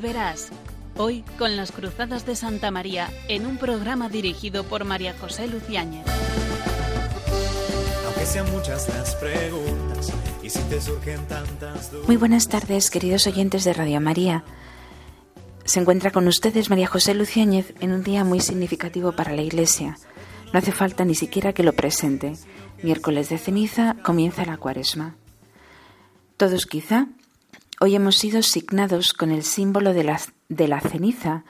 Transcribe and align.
y 0.00 0.02
verás. 0.02 0.48
Hoy 0.96 1.24
con 1.38 1.56
las 1.56 1.72
Cruzadas 1.72 2.26
de 2.26 2.34
Santa 2.34 2.70
María 2.70 3.10
en 3.28 3.46
un 3.46 3.58
programa 3.58 4.08
dirigido 4.08 4.64
por 4.64 4.84
María 4.84 5.14
José 5.18 5.46
Luciáñez. 5.46 6.04
Aunque 8.06 8.26
sean 8.26 8.50
muchas 8.50 8.88
las 8.88 9.14
preguntas 9.16 10.12
y 10.42 10.50
si 10.50 10.58
te 10.64 10.80
surgen 10.80 11.26
tantas 11.26 11.92
dudas. 11.92 12.06
Muy 12.06 12.16
buenas 12.16 12.48
tardes, 12.48 12.90
queridos 12.90 13.26
oyentes 13.26 13.64
de 13.64 13.72
Radio 13.72 14.00
María. 14.00 14.44
Se 15.64 15.80
encuentra 15.80 16.10
con 16.10 16.26
ustedes 16.28 16.70
María 16.70 16.86
José 16.86 17.14
Luciáñez 17.14 17.74
en 17.80 17.92
un 17.92 18.02
día 18.02 18.24
muy 18.24 18.40
significativo 18.40 19.12
para 19.12 19.32
la 19.32 19.42
Iglesia. 19.42 19.98
No 20.52 20.58
hace 20.58 20.72
falta 20.72 21.04
ni 21.04 21.14
siquiera 21.14 21.52
que 21.52 21.62
lo 21.62 21.74
presente. 21.74 22.34
Miércoles 22.82 23.28
de 23.28 23.38
ceniza 23.38 23.96
comienza 24.02 24.44
la 24.44 24.56
cuaresma. 24.56 25.16
Todos 26.36 26.66
quizá 26.66 27.08
hoy 27.82 27.96
hemos 27.96 28.16
sido 28.16 28.42
signados 28.42 29.14
con 29.14 29.30
el 29.30 29.42
símbolo 29.42 29.94
de 29.94 30.04
la, 30.04 30.20
de 30.50 30.68
la 30.68 30.80
ceniza 30.80 31.44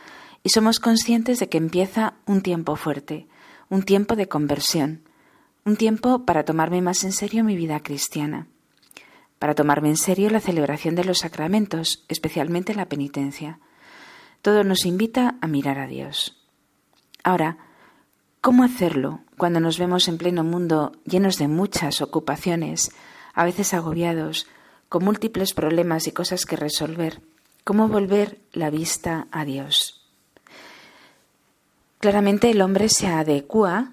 y 0.45 0.51
somos 0.51 0.79
conscientes 0.79 1.41
de 1.41 1.49
que 1.49 1.59
empieza 1.59 2.15
un 2.25 2.41
tiempo 2.41 2.77
fuerte, 2.77 3.27
un 3.69 3.83
tiempo 3.83 4.15
de 4.15 4.29
conversión, 4.29 5.03
un 5.65 5.77
tiempo 5.77 6.25
para 6.25 6.45
tomarme 6.45 6.83
más 6.83 7.03
en 7.03 7.13
serio 7.13 7.43
mi 7.43 7.57
vida 7.57 7.81
cristiana, 7.81 8.47
para 9.41 9.57
tomarme 9.57 9.89
en 9.89 9.97
serio 9.97 10.31
la 10.31 10.39
celebración 10.39 10.95
de 10.95 11.05
los 11.05 11.19
sacramentos, 11.19 12.05
especialmente 12.09 12.75
la 12.75 12.89
penitencia. 12.89 13.59
Todo 14.41 14.63
nos 14.63 14.87
invita 14.87 15.35
a 15.41 15.49
mirar 15.49 15.81
a 15.81 15.89
Dios. 15.89 16.41
Ahora, 17.25 17.59
¿cómo 18.41 18.63
hacerlo 18.63 19.21
cuando 19.37 19.59
nos 19.59 19.81
vemos 19.81 20.07
en 20.07 20.17
pleno 20.17 20.45
mundo 20.45 20.93
llenos 21.05 21.39
de 21.39 21.49
muchas 21.49 22.01
ocupaciones, 22.01 22.93
a 23.35 23.45
veces 23.45 23.75
agobiados, 23.75 24.47
con 24.91 25.05
múltiples 25.05 25.55
problemas 25.55 26.07
y 26.07 26.13
cosas 26.13 26.45
que 26.45 26.57
resolver? 26.57 27.23
¿Cómo 27.65 27.89
volver 27.89 28.39
la 28.53 28.69
vista 28.69 29.27
a 29.31 29.47
Dios? 29.47 30.07
Claramente 31.99 32.51
el 32.51 32.61
hombre 32.61 32.91
se 32.91 33.07
adecua, 33.07 33.93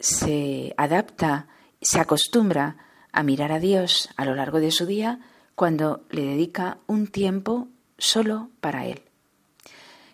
se 0.00 0.74
adapta, 0.76 1.46
se 1.80 2.00
acostumbra 2.00 2.76
a 3.12 3.22
mirar 3.22 3.52
a 3.52 3.60
Dios 3.60 4.08
a 4.16 4.24
lo 4.24 4.34
largo 4.34 4.58
de 4.58 4.72
su 4.72 4.86
día 4.86 5.20
cuando 5.54 6.02
le 6.10 6.24
dedica 6.24 6.78
un 6.88 7.06
tiempo 7.06 7.68
solo 7.98 8.50
para 8.60 8.86
Él 8.86 9.02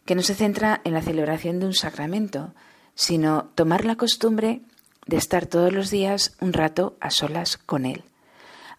que 0.06 0.14
no 0.14 0.22
se 0.22 0.34
centra 0.34 0.80
en 0.84 0.94
la 0.94 1.02
celebración 1.02 1.58
de 1.58 1.66
un 1.66 1.74
sacramento, 1.74 2.54
sino 2.94 3.50
tomar 3.54 3.84
la 3.84 3.96
costumbre 3.96 4.62
de 5.06 5.16
estar 5.16 5.46
todos 5.46 5.72
los 5.72 5.90
días 5.90 6.36
un 6.40 6.52
rato 6.52 6.96
a 7.00 7.10
solas 7.10 7.58
con 7.58 7.84
Él. 7.84 8.04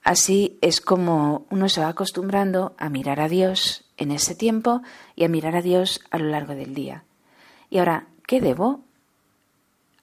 Así 0.08 0.58
es 0.62 0.80
como 0.80 1.46
uno 1.50 1.68
se 1.68 1.82
va 1.82 1.90
acostumbrando 1.90 2.74
a 2.78 2.88
mirar 2.88 3.20
a 3.20 3.28
Dios 3.28 3.84
en 3.98 4.12
ese 4.12 4.36
tiempo 4.36 4.82
y 5.18 5.26
a 5.26 5.28
mirar 5.28 5.58
a 5.58 5.62
Dios 5.62 6.00
a 6.12 6.18
lo 6.18 6.30
largo 6.30 6.56
del 6.56 6.74
día. 6.74 7.04
Y 7.70 7.80
ahora, 7.80 8.08
¿qué 8.26 8.40
debo 8.40 8.86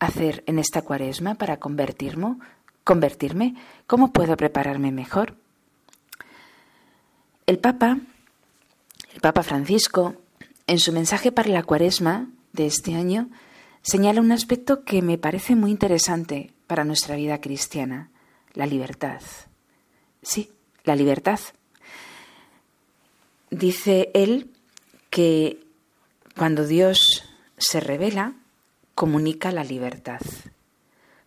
hacer 0.00 0.44
en 0.46 0.58
esta 0.58 0.82
cuaresma 0.82 1.36
para 1.36 1.56
convertirme? 1.56 2.36
¿Convertirme? 2.84 3.54
¿Cómo 3.86 4.12
puedo 4.12 4.36
prepararme 4.36 4.92
mejor? 4.92 5.36
El 7.46 7.58
Papa, 7.58 7.96
el 9.14 9.20
Papa 9.22 9.42
Francisco, 9.42 10.16
en 10.66 10.80
su 10.80 10.92
mensaje 10.92 11.32
para 11.32 11.48
la 11.48 11.62
cuaresma 11.62 12.28
de 12.52 12.66
este 12.66 12.94
año, 12.94 13.30
señala 13.80 14.20
un 14.20 14.32
aspecto 14.32 14.84
que 14.84 15.00
me 15.00 15.16
parece 15.16 15.56
muy 15.56 15.70
interesante 15.70 16.52
para 16.66 16.84
nuestra 16.84 17.16
vida 17.16 17.40
cristiana, 17.40 18.10
la 18.52 18.66
libertad. 18.66 19.22
Sí, 20.24 20.50
la 20.84 20.96
libertad. 20.96 21.38
Dice 23.50 24.10
él 24.14 24.50
que 25.10 25.60
cuando 26.36 26.66
Dios 26.66 27.24
se 27.58 27.78
revela, 27.80 28.32
comunica 28.94 29.52
la 29.52 29.64
libertad. 29.64 30.20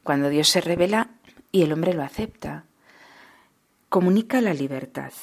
Cuando 0.03 0.29
Dios 0.29 0.49
se 0.49 0.61
revela 0.61 1.09
y 1.51 1.61
el 1.61 1.71
hombre 1.71 1.93
lo 1.93 2.03
acepta, 2.03 2.65
comunica 3.89 4.41
la 4.41 4.53
libertad 4.53 5.13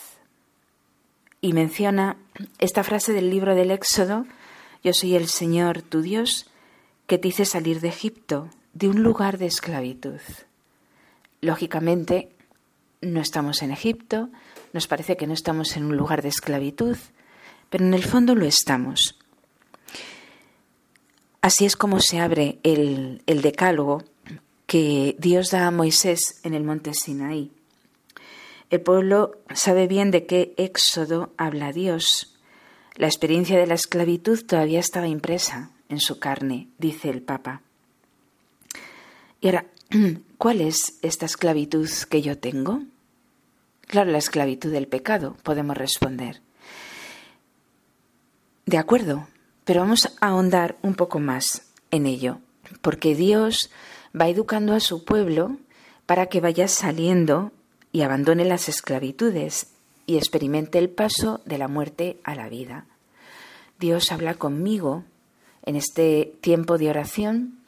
y 1.45 1.53
menciona 1.53 2.17
esta 2.59 2.83
frase 2.83 3.13
del 3.13 3.29
libro 3.29 3.55
del 3.55 3.71
Éxodo, 3.71 4.25
yo 4.83 4.95
soy 4.95 5.15
el 5.15 5.29
Señor 5.29 5.83
tu 5.83 6.01
Dios, 6.01 6.47
que 7.07 7.19
te 7.19 7.29
hice 7.29 7.45
salir 7.45 7.81
de 7.81 7.89
Egipto, 7.89 8.49
de 8.73 8.89
un 8.89 9.03
lugar 9.03 9.37
de 9.37 9.45
esclavitud. 9.45 10.21
Lógicamente, 11.43 12.34
no 13.07 13.21
estamos 13.21 13.63
en 13.63 13.71
Egipto, 13.71 14.29
nos 14.73 14.87
parece 14.87 15.17
que 15.17 15.27
no 15.27 15.35
estamos 15.35 15.77
en 15.77 15.85
un 15.85 15.97
lugar 15.97 16.23
de 16.23 16.29
esclavitud, 16.29 16.97
pero 17.71 17.85
en 17.85 17.95
el 17.95 18.05
fondo 18.05 18.35
lo 18.35 18.45
estamos. 18.45 19.19
Así 21.41 21.67
es 21.67 21.77
como 21.77 22.01
se 22.01 22.21
abre 22.21 22.59
el, 22.63 23.21
decálogo 23.27 24.03
que 24.67 25.15
Dios 25.19 25.51
da 25.51 25.67
a 25.67 25.71
Moisés 25.71 26.41
en 26.43 26.55
el 26.55 26.65
monte 26.65 26.95
Sinaí. 26.95 27.53
El 28.71 28.81
pueblo 28.81 29.39
sabe 29.55 29.87
bien 29.87 30.11
de 30.11 30.25
qué 30.25 30.55
éxodo 30.57 31.35
habla 31.37 31.73
Dios. 31.73 32.35
La 32.95 33.09
experiencia 33.09 33.59
de 33.59 33.67
la 33.67 33.75
esclavitud 33.75 34.43
todavía 34.47 34.81
estaba 34.81 35.07
impresa 35.07 35.71
en 35.91 36.01
su 36.01 36.19
carne, 36.19 36.69
dice 36.79 37.11
el 37.11 37.21
Papa. 37.21 37.61
Y 39.43 39.49
ahora, 39.49 39.67
¿cuál 40.39 40.63
es 40.63 40.99
esta 41.03 41.27
esclavitud 41.27 41.91
que 42.09 42.23
yo 42.23 42.39
tengo? 42.39 42.81
Claro, 43.87 44.11
la 44.11 44.19
esclavitud 44.19 44.73
del 44.73 44.89
pecado, 44.89 45.37
podemos 45.43 45.77
responder. 45.77 46.41
De 48.67 48.79
acuerdo, 48.79 49.29
pero 49.65 49.81
vamos 49.81 50.07
a 50.07 50.29
ahondar 50.29 50.77
un 50.83 50.95
poco 50.95 51.21
más 51.21 51.63
en 51.91 52.07
ello, 52.07 52.39
porque 52.81 53.15
Dios 53.15 53.71
va 54.19 54.29
educando 54.29 54.75
a 54.75 54.81
su 54.81 55.05
pueblo 55.05 55.57
para 56.07 56.27
que 56.27 56.41
vaya 56.41 56.69
saliendo 56.69 57.53
y 57.93 58.03
abandone 58.03 58.45
las 58.45 58.69
esclavitudes 58.69 59.69
y 60.07 60.17
experimente 60.17 60.79
el 60.79 60.91
paso 60.91 61.41
de 61.45 61.59
la 61.59 61.69
muerte 61.69 62.19
a 62.25 62.35
la 62.35 62.49
vida. 62.49 62.87
Dios 63.79 64.13
habla 64.13 64.35
conmigo 64.35 65.05
en 65.65 65.77
este 65.77 66.33
tiempo 66.41 66.79
de 66.79 66.91
oración 66.91 67.59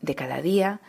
de 0.00 0.14
cada 0.14 0.40
día, 0.40 0.80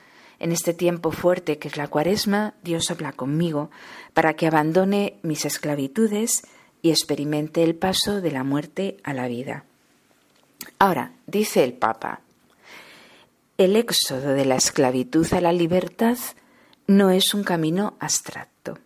en 0.46 0.52
este 0.52 0.76
tiempo 0.76 1.12
fuerte 1.12 1.58
que 1.58 1.68
es 1.68 1.76
la 1.76 1.88
cuaresma, 1.88 2.54
Dios 2.62 2.92
habla 2.92 3.14
conmigo 3.14 3.72
para 4.14 4.36
que 4.36 4.46
abandone 4.46 5.18
mis 5.24 5.44
esclavitudes 5.44 6.44
y 6.84 6.92
experimente 6.92 7.64
el 7.64 7.74
paso 7.74 8.22
de 8.22 8.30
la 8.30 8.44
muerte 8.44 8.98
a 9.04 9.16
la 9.16 9.28
vida. 9.28 9.66
Ahora, 10.78 11.14
dice 11.26 11.64
el 11.64 11.74
Papa, 11.74 12.22
el 13.58 13.76
éxodo 13.76 14.36
de 14.36 14.46
la 14.46 14.56
esclavitud 14.56 15.26
a 15.34 15.42
la 15.42 15.52
libertad 15.52 16.20
no 16.86 17.10
es 17.10 17.34
un 17.34 17.44
camino 17.44 17.96
abstracto, 18.00 18.78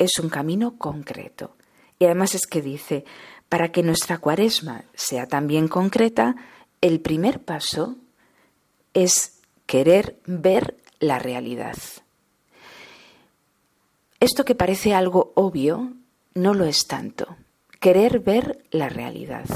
es 0.00 0.18
un 0.18 0.28
camino 0.28 0.76
concreto. 0.76 1.54
Y 2.00 2.06
además 2.06 2.34
es 2.34 2.48
que 2.48 2.62
dice, 2.62 3.04
para 3.48 3.70
que 3.70 3.84
nuestra 3.84 4.18
cuaresma 4.18 4.82
sea 4.94 5.28
también 5.28 5.68
concreta, 5.68 6.34
el 6.80 7.00
primer 7.00 7.44
paso 7.44 7.94
es 8.92 9.38
querer 9.66 10.18
ver 10.26 10.74
la 10.98 11.18
realidad. 11.18 11.76
Esto 14.20 14.44
que 14.44 14.54
parece 14.54 14.94
algo 14.94 15.32
obvio, 15.34 15.92
no 16.34 16.54
lo 16.54 16.64
es 16.64 16.86
tanto. 16.86 17.36
Querer 17.80 18.20
ver 18.20 18.64
la 18.70 18.88
realidad. 18.88 19.46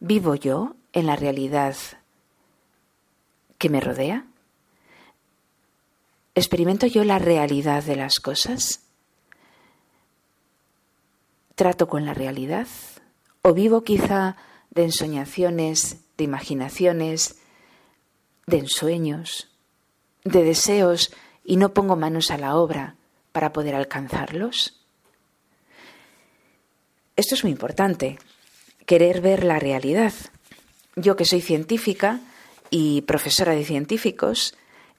¿Vivo 0.00 0.34
yo 0.34 0.76
en 0.92 1.06
la 1.06 1.16
realidad 1.16 1.76
que 3.58 3.68
me 3.68 3.80
rodea? 3.80 4.26
¿Experimento 6.34 6.86
yo 6.86 7.04
la 7.04 7.18
realidad 7.18 7.84
de 7.84 7.96
las 7.96 8.18
cosas? 8.18 8.82
¿Trato 11.54 11.86
con 11.86 12.04
la 12.04 12.14
realidad? 12.14 12.66
¿O 13.42 13.52
vivo 13.52 13.84
quizá 13.84 14.36
de 14.70 14.84
ensoñaciones, 14.84 16.04
de 16.16 16.24
imaginaciones, 16.24 17.38
de 18.46 18.58
ensueños, 18.58 19.53
de 20.24 20.42
deseos 20.42 21.12
y 21.44 21.56
no 21.56 21.74
pongo 21.74 21.96
manos 21.96 22.30
a 22.30 22.38
la 22.38 22.56
obra 22.56 22.96
para 23.32 23.52
poder 23.52 23.74
alcanzarlos? 23.74 24.80
Esto 27.16 27.34
es 27.34 27.44
muy 27.44 27.52
importante, 27.52 28.18
querer 28.86 29.20
ver 29.20 29.44
la 29.44 29.58
realidad. 29.58 30.12
Yo 30.96 31.16
que 31.16 31.24
soy 31.24 31.40
científica 31.40 32.20
y 32.70 33.02
profesora 33.02 33.54
de 33.54 33.64
científicos, 33.64 34.56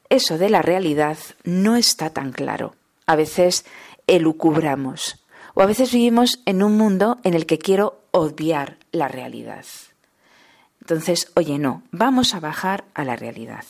eso 0.09 0.37
de 0.37 0.49
la 0.49 0.61
realidad 0.61 1.17
no 1.43 1.75
está 1.75 2.11
tan 2.11 2.31
claro. 2.31 2.75
A 3.05 3.15
veces 3.15 3.65
elucubramos 4.07 5.25
o 5.55 5.61
a 5.61 5.65
veces 5.65 5.91
vivimos 5.91 6.39
en 6.45 6.63
un 6.63 6.77
mundo 6.77 7.17
en 7.23 7.33
el 7.33 7.45
que 7.45 7.57
quiero 7.57 8.01
obviar 8.11 8.77
la 8.91 9.07
realidad. 9.07 9.65
Entonces, 10.81 11.31
oye, 11.35 11.57
no, 11.57 11.83
vamos 11.91 12.33
a 12.33 12.39
bajar 12.39 12.85
a 12.93 13.03
la 13.03 13.15
realidad. 13.15 13.65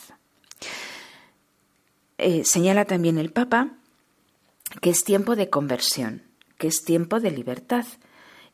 Eh, 2.18 2.44
señala 2.44 2.84
también 2.84 3.18
el 3.18 3.30
Papa 3.30 3.70
que 4.80 4.90
es 4.90 5.04
tiempo 5.04 5.36
de 5.36 5.48
conversión, 5.48 6.22
que 6.58 6.68
es 6.68 6.82
tiempo 6.82 7.20
de 7.20 7.30
libertad 7.30 7.86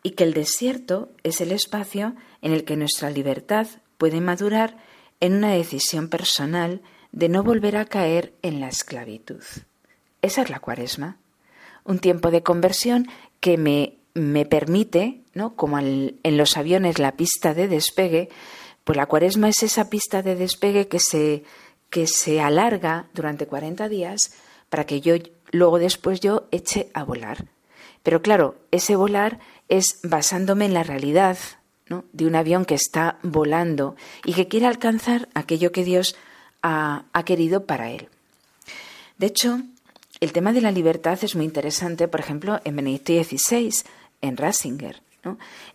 y 0.02 0.10
que 0.10 0.24
el 0.24 0.34
desierto 0.34 1.10
es 1.22 1.40
el 1.40 1.52
espacio 1.52 2.14
en 2.42 2.52
el 2.52 2.64
que 2.64 2.76
nuestra 2.76 3.10
libertad 3.10 3.66
puede 3.98 4.20
madurar 4.20 4.76
en 5.20 5.34
una 5.34 5.52
decisión 5.52 6.08
personal 6.08 6.82
de 7.12 7.28
no 7.28 7.42
volver 7.42 7.76
a 7.76 7.84
caer 7.84 8.32
en 8.42 8.60
la 8.60 8.68
esclavitud. 8.68 9.42
Esa 10.22 10.42
es 10.42 10.50
la 10.50 10.60
cuaresma, 10.60 11.18
un 11.84 11.98
tiempo 11.98 12.30
de 12.30 12.42
conversión 12.42 13.08
que 13.40 13.56
me, 13.58 13.98
me 14.14 14.44
permite, 14.44 15.20
¿no? 15.34 15.54
como 15.54 15.78
en 15.78 16.36
los 16.36 16.56
aviones 16.56 16.98
la 16.98 17.16
pista 17.16 17.54
de 17.54 17.68
despegue, 17.68 18.28
pues 18.84 18.96
la 18.96 19.06
cuaresma 19.06 19.48
es 19.48 19.62
esa 19.62 19.88
pista 19.88 20.22
de 20.22 20.34
despegue 20.34 20.88
que 20.88 20.98
se, 20.98 21.44
que 21.92 22.06
se 22.06 22.40
alarga 22.40 23.04
durante 23.12 23.46
40 23.46 23.90
días 23.90 24.32
para 24.70 24.86
que 24.86 25.02
yo 25.02 25.14
luego 25.50 25.78
después 25.78 26.20
yo 26.20 26.48
eche 26.50 26.88
a 26.94 27.04
volar. 27.04 27.44
Pero 28.02 28.22
claro, 28.22 28.56
ese 28.70 28.96
volar 28.96 29.40
es 29.68 30.00
basándome 30.02 30.64
en 30.64 30.72
la 30.72 30.84
realidad 30.84 31.36
¿no? 31.88 32.06
de 32.14 32.26
un 32.26 32.34
avión 32.34 32.64
que 32.64 32.74
está 32.74 33.18
volando 33.22 33.94
y 34.24 34.32
que 34.32 34.48
quiere 34.48 34.66
alcanzar 34.66 35.28
aquello 35.34 35.70
que 35.70 35.84
Dios 35.84 36.16
ha, 36.62 37.04
ha 37.12 37.24
querido 37.26 37.66
para 37.66 37.90
él. 37.90 38.08
De 39.18 39.26
hecho, 39.26 39.60
el 40.20 40.32
tema 40.32 40.54
de 40.54 40.62
la 40.62 40.72
libertad 40.72 41.18
es 41.20 41.36
muy 41.36 41.44
interesante, 41.44 42.08
por 42.08 42.20
ejemplo, 42.20 42.58
en 42.64 42.74
Benedicto 42.74 43.12
XVI, 43.12 43.70
en 44.22 44.38
Ratzinger. 44.38 45.02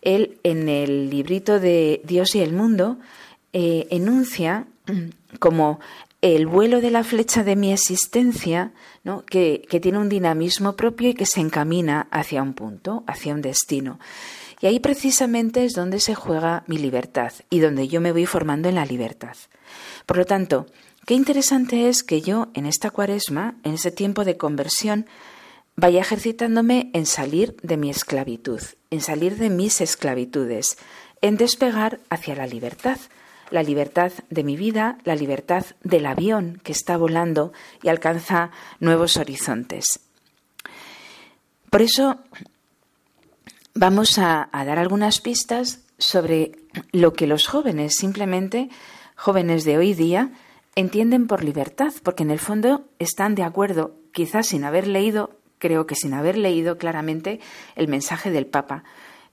Él, 0.02 0.40
en 0.42 0.68
el 0.68 1.12
librito 1.12 1.60
de 1.60 2.02
Dios 2.04 2.34
y 2.34 2.42
el 2.42 2.54
mundo, 2.54 2.98
eh, 3.54 3.86
enuncia 3.92 4.66
como 5.40 5.80
el 6.22 6.48
vuelo 6.48 6.82
de 6.82 6.92
la 6.92 7.04
flecha 7.04 7.44
de 7.44 7.56
mi 7.56 7.72
existencia, 7.72 8.74
que, 9.30 9.66
que, 9.70 9.80
tiene 9.80 10.00
un 10.00 10.10
dinamismo 10.10 10.76
propio 10.76 11.10
y 11.10 11.14
que 11.14 11.26
se 11.26 11.40
encamina 11.40 12.08
hacia 12.12 12.42
un 12.42 12.54
punto, 12.54 13.04
hacia 13.08 13.34
un 13.34 13.42
destino. 13.42 14.00
Y 14.60 14.66
ahí 14.66 14.80
precisamente 14.80 15.64
es 15.64 15.74
donde 15.74 16.00
se 16.00 16.16
juega 16.16 16.64
mi 16.68 16.78
libertad 16.78 17.32
y 17.50 17.60
donde 17.60 17.88
yo 17.88 18.02
me 18.02 18.12
voy 18.12 18.26
formando 18.26 18.68
en 18.68 18.76
la 18.76 18.86
libertad. 18.86 19.36
Por 20.06 20.18
lo 20.18 20.26
tanto, 20.26 20.66
qué 21.06 21.14
interesante 21.14 21.90
es 21.90 22.04
que 22.04 22.22
yo 22.22 22.48
en 22.56 22.66
esta 22.66 22.90
cuaresma, 22.90 23.56
en 23.64 23.76
ese 23.76 23.92
tiempo 23.92 24.26
de 24.26 24.38
conversión, 24.38 25.06
vaya 25.76 26.02
ejercitándome 26.02 26.90
en 26.94 27.06
salir 27.06 27.56
de 27.62 27.78
mi 27.78 27.92
esclavitud, 27.92 28.62
en 28.90 29.02
salir 29.02 29.38
de 29.38 29.52
mis 29.52 29.80
esclavitudes, 29.80 30.78
en 31.22 31.38
despegar 31.38 32.00
hacia 32.10 32.36
la 32.36 32.48
libertad, 32.48 32.98
la 33.50 33.64
libertad 33.64 34.12
de 34.30 34.44
mi 34.44 34.58
vida, 34.58 34.98
la 35.04 35.16
libertad 35.16 35.66
del 35.84 36.06
avión 36.06 36.60
que 36.64 36.72
está 36.72 36.98
volando 36.98 37.54
y 37.82 37.90
alcanza 37.90 38.52
nuevos 38.80 39.18
horizontes. 39.18 40.00
Por 41.70 41.82
eso 41.82 42.18
vamos 43.74 44.18
a, 44.18 44.50
dar 44.52 44.80
algunas 44.80 45.22
pistas 45.22 45.82
sobre 45.98 46.54
lo 46.92 47.14
que 47.14 47.28
los 47.28 47.48
jóvenes, 47.48 47.96
simplemente 47.96 48.70
jóvenes 49.16 49.64
de 49.64 49.78
hoy 49.78 49.94
día, 49.94 50.32
entienden 50.76 51.28
por 51.28 51.44
libertad, 51.44 51.94
porque 52.04 52.24
en 52.24 52.32
el 52.32 52.40
fondo 52.40 52.86
están 53.00 53.36
de 53.36 53.44
acuerdo, 53.44 53.96
quizás 54.12 54.48
sin 54.48 54.64
haber 54.64 54.88
leído 54.88 55.38
creo 55.60 55.88
que 55.88 55.96
sin 55.96 56.14
haber 56.14 56.38
leído 56.38 56.78
claramente 56.78 57.40
el 57.76 57.88
mensaje 57.88 58.32
del 58.32 58.46
Papa. 58.46 58.84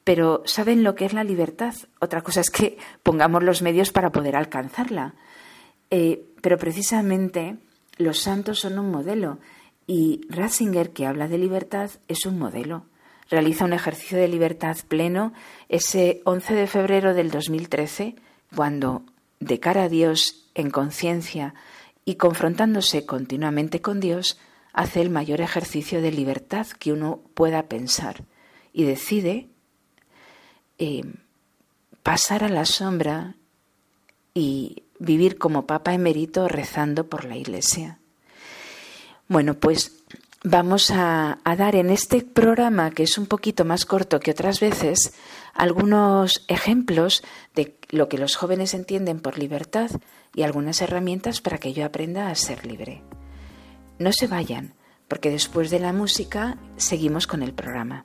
Pero 0.05 0.43
¿saben 0.45 0.85
lo 0.85 0.95
que 0.95 1.07
es 1.07 1.15
la 1.15 1.25
libertad? 1.25 1.75
Otra 1.99 2.23
cosa 2.23 2.41
es 2.43 2.51
que 2.51 2.79
pongamos 3.03 3.43
los 3.43 3.63
medios 3.63 3.91
para 3.91 4.13
poder 4.13 4.37
alcanzarla. 4.37 5.15
Eh, 5.91 6.25
pero 6.43 6.59
precisamente 6.59 7.57
los 7.97 8.19
santos 8.19 8.61
son 8.61 8.79
un 8.79 8.91
modelo 8.91 9.39
y 9.87 10.23
Ratzinger, 10.29 10.91
que 10.91 11.07
habla 11.07 11.29
de 11.29 11.39
libertad, 11.39 11.91
es 12.09 12.27
un 12.27 12.39
modelo. 12.39 12.85
Realiza 13.31 13.65
un 13.65 13.73
ejercicio 13.73 14.19
de 14.19 14.29
libertad 14.29 14.77
pleno 14.89 15.33
ese 15.69 16.21
11 16.25 16.55
de 16.55 16.67
febrero 16.67 17.15
del 17.15 17.31
2013, 17.31 18.17
cuando, 18.55 19.03
de 19.41 19.61
cara 19.61 19.85
a 19.85 19.89
Dios, 19.89 20.47
en 20.55 20.71
conciencia 20.71 21.55
y 22.05 22.17
confrontándose 22.17 23.07
continuamente 23.07 23.81
con 23.81 24.01
Dios, 24.01 24.39
hace 24.73 25.01
el 25.01 25.11
mayor 25.11 25.41
ejercicio 25.41 26.03
de 26.03 26.13
libertad 26.13 26.67
que 26.67 26.93
uno 26.93 27.21
pueda 27.35 27.65
pensar 27.65 28.25
y 28.73 28.85
decide 28.85 29.49
eh, 30.79 31.03
pasar 32.03 32.45
a 32.45 32.49
la 32.49 32.65
sombra 32.65 33.35
y 34.35 34.83
vivir 34.99 35.39
como 35.39 35.67
Papa 35.67 35.95
emérito 35.95 36.49
rezando 36.49 37.09
por 37.09 37.25
la 37.25 37.37
Iglesia. 37.37 37.99
Bueno, 39.29 39.55
pues 39.55 40.05
vamos 40.45 40.91
a, 40.91 41.39
dar 41.45 41.75
en 41.75 41.91
este 41.91 42.23
programa, 42.23 42.91
que 42.91 43.05
es 43.05 43.19
un 43.19 43.27
poquito 43.27 43.65
más 43.65 43.87
corto 43.87 44.21
que 44.21 44.31
otras 44.31 44.61
veces, 44.61 45.15
algunos 45.55 46.45
ejemplos 46.49 47.25
de 47.55 47.77
lo 47.91 48.09
que 48.09 48.19
los 48.19 48.37
jóvenes 48.37 48.75
entienden 48.75 49.21
por 49.21 49.39
libertad 49.39 49.91
y 50.35 50.43
algunas 50.43 50.83
herramientas 50.83 51.41
para 51.41 51.59
que 51.59 51.73
yo 51.73 51.85
aprenda 51.85 52.29
a 52.29 52.35
ser 52.35 52.67
libre. 52.67 53.03
No 53.99 54.13
se 54.13 54.27
vayan, 54.27 54.75
porque 55.09 55.31
después 55.31 55.71
de 55.71 55.81
la 55.81 55.93
música 55.93 56.59
seguimos 56.77 57.27
con 57.27 57.43
el 57.43 57.55
programa. 57.55 58.05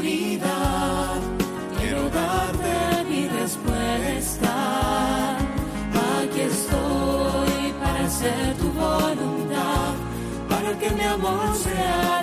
Que 10.81 10.89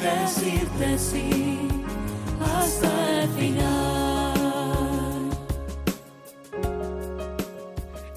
decirte 0.00 0.98
sí 0.98 1.58
hasta 2.40 3.22
el 3.22 3.28
final. 3.28 4.38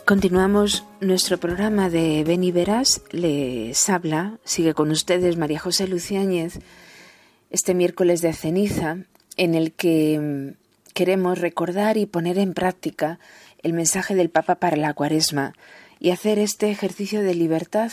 Continuamos 0.06 0.84
nuestro 1.00 1.38
programa 1.38 1.90
de 1.90 2.24
Ven 2.24 2.44
y 2.44 2.52
Verás. 2.52 3.04
Les 3.12 3.88
habla, 3.90 4.40
sigue 4.44 4.74
con 4.74 4.90
ustedes 4.90 5.38
María 5.38 5.60
José 5.60 5.88
Luciáñez, 5.88 6.60
este 7.52 7.76
miércoles 7.76 8.22
de 8.22 8.34
ceniza, 8.34 8.98
en 9.38 9.54
el 9.54 9.74
que 9.74 10.20
mm, 10.20 10.94
queremos 10.94 11.38
recordar 11.40 11.98
y 11.98 12.08
poner 12.08 12.40
en 12.40 12.54
práctica 12.54 13.20
el 13.62 13.74
mensaje 13.74 14.16
del 14.16 14.32
Papa 14.32 14.56
para 14.56 14.76
la 14.76 14.96
cuaresma 14.96 15.54
y 16.00 16.10
hacer 16.10 16.40
este 16.40 16.72
ejercicio 16.72 17.22
de 17.22 17.36
libertad, 17.36 17.92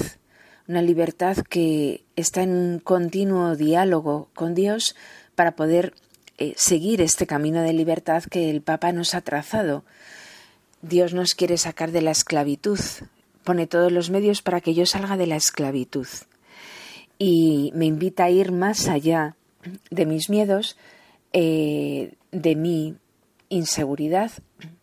una 0.68 0.82
libertad 0.82 1.38
que 1.38 2.04
está 2.14 2.42
en 2.42 2.50
un 2.50 2.78
continuo 2.78 3.56
diálogo 3.56 4.28
con 4.34 4.54
Dios 4.54 4.94
para 5.34 5.56
poder 5.56 5.94
eh, 6.36 6.52
seguir 6.56 7.00
este 7.00 7.26
camino 7.26 7.62
de 7.62 7.72
libertad 7.72 8.22
que 8.24 8.50
el 8.50 8.60
Papa 8.60 8.92
nos 8.92 9.14
ha 9.14 9.22
trazado. 9.22 9.82
Dios 10.82 11.14
nos 11.14 11.34
quiere 11.34 11.56
sacar 11.56 11.90
de 11.90 12.02
la 12.02 12.10
esclavitud, 12.10 12.78
pone 13.44 13.66
todos 13.66 13.90
los 13.90 14.10
medios 14.10 14.42
para 14.42 14.60
que 14.60 14.74
yo 14.74 14.84
salga 14.84 15.16
de 15.16 15.26
la 15.26 15.36
esclavitud. 15.36 16.06
Y 17.18 17.72
me 17.74 17.86
invita 17.86 18.24
a 18.24 18.30
ir 18.30 18.52
más 18.52 18.88
allá 18.88 19.36
de 19.90 20.06
mis 20.06 20.28
miedos, 20.28 20.76
eh, 21.32 22.12
de 22.30 22.54
mi 22.54 22.94
inseguridad, 23.48 24.30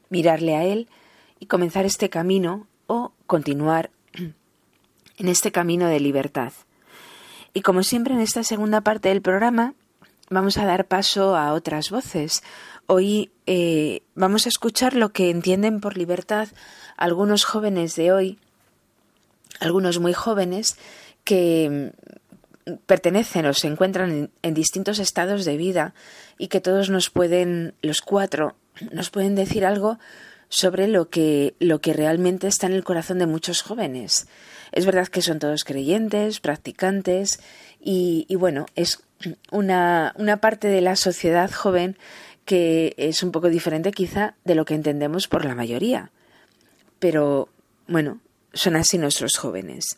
mirarle 0.09 0.55
a 0.55 0.65
Él 0.65 0.89
y 1.39 1.45
comenzar 1.45 1.85
este 1.85 2.09
camino 2.09 2.67
o 2.87 3.13
continuar 3.27 3.91
en 5.17 5.27
este 5.27 5.51
camino 5.51 5.87
de 5.87 5.99
libertad. 5.99 6.53
Y 7.53 7.61
como 7.61 7.83
siempre 7.83 8.13
en 8.13 8.19
esta 8.19 8.43
segunda 8.43 8.81
parte 8.81 9.09
del 9.09 9.21
programa 9.21 9.73
vamos 10.29 10.57
a 10.57 10.65
dar 10.65 10.85
paso 10.85 11.35
a 11.35 11.53
otras 11.53 11.89
voces. 11.89 12.43
Hoy 12.87 13.31
eh, 13.45 14.01
vamos 14.15 14.45
a 14.45 14.49
escuchar 14.49 14.95
lo 14.95 15.09
que 15.09 15.29
entienden 15.29 15.79
por 15.79 15.97
libertad 15.97 16.49
algunos 16.97 17.43
jóvenes 17.43 17.95
de 17.95 18.11
hoy, 18.11 18.39
algunos 19.59 19.99
muy 19.99 20.13
jóvenes 20.13 20.77
que 21.23 21.91
mm, 22.65 22.71
pertenecen 22.85 23.45
o 23.45 23.53
se 23.53 23.67
encuentran 23.67 24.31
en, 24.41 24.53
distintos 24.53 24.99
estados 24.99 25.45
de 25.45 25.57
vida 25.57 25.93
y 26.37 26.47
que 26.47 26.61
todos 26.61 26.89
nos 26.89 27.09
pueden, 27.09 27.73
los 27.81 28.01
cuatro, 28.01 28.55
nos 28.91 29.09
pueden 29.09 29.35
decir 29.35 29.65
algo 29.65 29.99
sobre 30.49 30.87
lo 30.87 31.09
que, 31.09 31.55
lo 31.59 31.79
que 31.81 31.93
realmente 31.93 32.47
está 32.47 32.67
en 32.67 32.73
el 32.73 32.83
corazón 32.83 33.19
de 33.19 33.25
muchos 33.25 33.61
jóvenes. 33.61 34.27
Es 34.71 34.85
verdad 34.85 35.07
que 35.07 35.21
son 35.21 35.39
todos 35.39 35.63
creyentes, 35.63 36.39
practicantes 36.39 37.39
y, 37.79 38.27
bueno, 38.35 38.65
es 38.75 39.03
una, 39.51 40.13
una 40.17 40.37
parte 40.37 40.67
de 40.67 40.81
la 40.81 40.95
sociedad 40.95 41.51
joven 41.51 41.97
que 42.45 42.93
es 42.97 43.23
un 43.23 43.31
poco 43.31 43.49
diferente 43.49 43.91
quizá 43.91 44.35
de 44.43 44.55
lo 44.55 44.65
que 44.65 44.75
entendemos 44.75 45.27
por 45.27 45.45
la 45.45 45.55
mayoría. 45.55 46.11
Pero 46.99 47.49
bueno, 47.87 48.19
son 48.53 48.75
así 48.75 48.97
nuestros 48.97 49.37
jóvenes. 49.37 49.97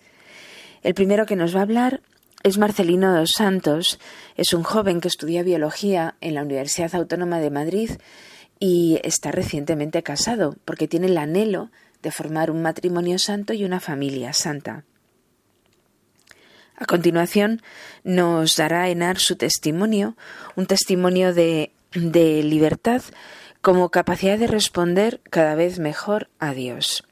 El 0.83 0.93
primero 0.93 1.25
que 1.25 1.35
nos 1.35 1.55
va 1.55 1.59
a 1.59 1.63
hablar 1.63 2.01
es 2.43 2.57
Marcelino 2.57 3.13
dos 3.13 3.31
Santos, 3.31 3.99
es 4.35 4.53
un 4.53 4.63
joven 4.63 5.01
que 5.01 5.07
estudia 5.07 5.43
biología 5.43 6.15
en 6.21 6.35
la 6.35 6.43
Universidad 6.43 6.95
Autónoma 6.95 7.39
de 7.39 7.49
Madrid 7.49 7.91
y 8.59 8.99
está 9.03 9.31
recientemente 9.31 10.03
casado 10.03 10.55
porque 10.65 10.87
tiene 10.87 11.07
el 11.07 11.17
anhelo 11.17 11.69
de 12.01 12.11
formar 12.11 12.51
un 12.51 12.61
matrimonio 12.61 13.19
santo 13.19 13.53
y 13.53 13.63
una 13.63 13.79
familia 13.79 14.33
santa. 14.33 14.83
A 16.75 16.85
continuación 16.85 17.61
nos 18.03 18.55
dará 18.55 18.89
Enar 18.89 19.17
su 19.17 19.35
testimonio, 19.35 20.15
un 20.55 20.67
testimonio 20.67 21.33
de, 21.33 21.71
libertad 21.93 23.01
como 23.61 23.89
capacidad 23.89 24.37
de 24.37 24.45
responder 24.45 25.19
cada 25.31 25.55
vez 25.55 25.79
mejor 25.79 26.29
a 26.37 26.53
Dios. 26.53 27.03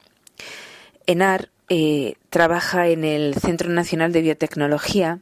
Enar 1.06 1.50
eh, 1.68 2.14
trabaja 2.30 2.88
en 2.88 3.04
el 3.04 3.34
Centro 3.34 3.68
Nacional 3.68 4.12
de 4.12 4.22
Biotecnología 4.22 5.18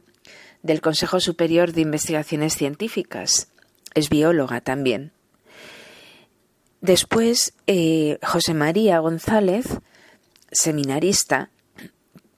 del 0.61 0.81
Consejo 0.81 1.19
Superior 1.19 1.73
de 1.73 1.81
Investigaciones 1.81 2.55
Científicas. 2.55 3.49
Es 3.95 4.09
bióloga 4.09 4.61
también. 4.61 5.11
Después, 6.85 7.53
eh, 7.65 8.19
José 8.21 8.53
María 8.53 8.99
González, 8.99 9.65
seminarista, 10.51 11.49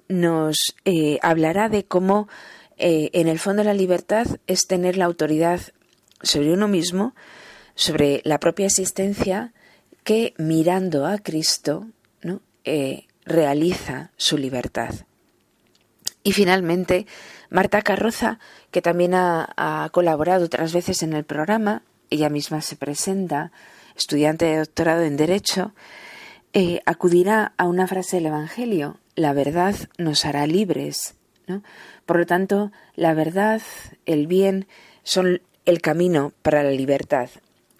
nos 0.07 0.55
eh, 0.85 1.19
hablará 1.21 1.67
de 1.67 1.83
cómo 1.85 2.29
en 2.79 3.27
el 3.27 3.39
fondo 3.39 3.63
la 3.63 3.73
libertad 3.73 4.27
es 4.45 4.67
tener 4.67 4.97
la 4.97 5.05
autoridad 5.05 5.59
sobre 6.21 6.53
uno 6.53 6.67
mismo, 6.67 7.15
sobre 7.73 8.21
la 8.23 8.39
propia 8.39 8.67
existencia, 8.67 9.51
que 10.03 10.35
mirando 10.37 11.07
a 11.07 11.17
Cristo 11.17 11.87
realiza 13.25 14.11
su 14.15 14.37
libertad. 14.37 14.93
Y 16.27 16.33
finalmente, 16.33 17.07
Marta 17.49 17.81
Carroza, 17.81 18.39
que 18.71 18.81
también 18.81 19.13
ha, 19.13 19.89
colaborado 19.93 20.45
otras 20.45 20.73
veces 20.73 21.01
en 21.03 21.13
el 21.13 21.23
programa, 21.23 21.83
ella 22.09 22.29
misma 22.29 22.61
se 22.61 22.75
presenta, 22.75 23.51
estudiante 23.97 24.45
de 24.45 24.57
doctorado 24.59 25.03
en 25.03 25.17
Derecho, 25.17 25.73
eh, 26.53 26.81
acudirá 26.85 27.53
a 27.57 27.67
una 27.67 27.87
frase 27.87 28.17
del 28.17 28.27
Evangelio, 28.27 28.99
la 29.15 29.33
verdad 29.33 29.75
nos 29.97 30.25
hará 30.25 30.47
libres. 30.47 31.15
Por 32.05 32.17
lo 32.17 32.25
tanto, 32.25 32.71
la 32.95 33.13
verdad, 33.13 33.61
el 34.05 34.27
bien, 34.27 34.67
son 35.03 35.41
el 35.65 35.81
camino 35.81 36.33
para 36.41 36.63
la 36.63 36.71
libertad. 36.71 37.29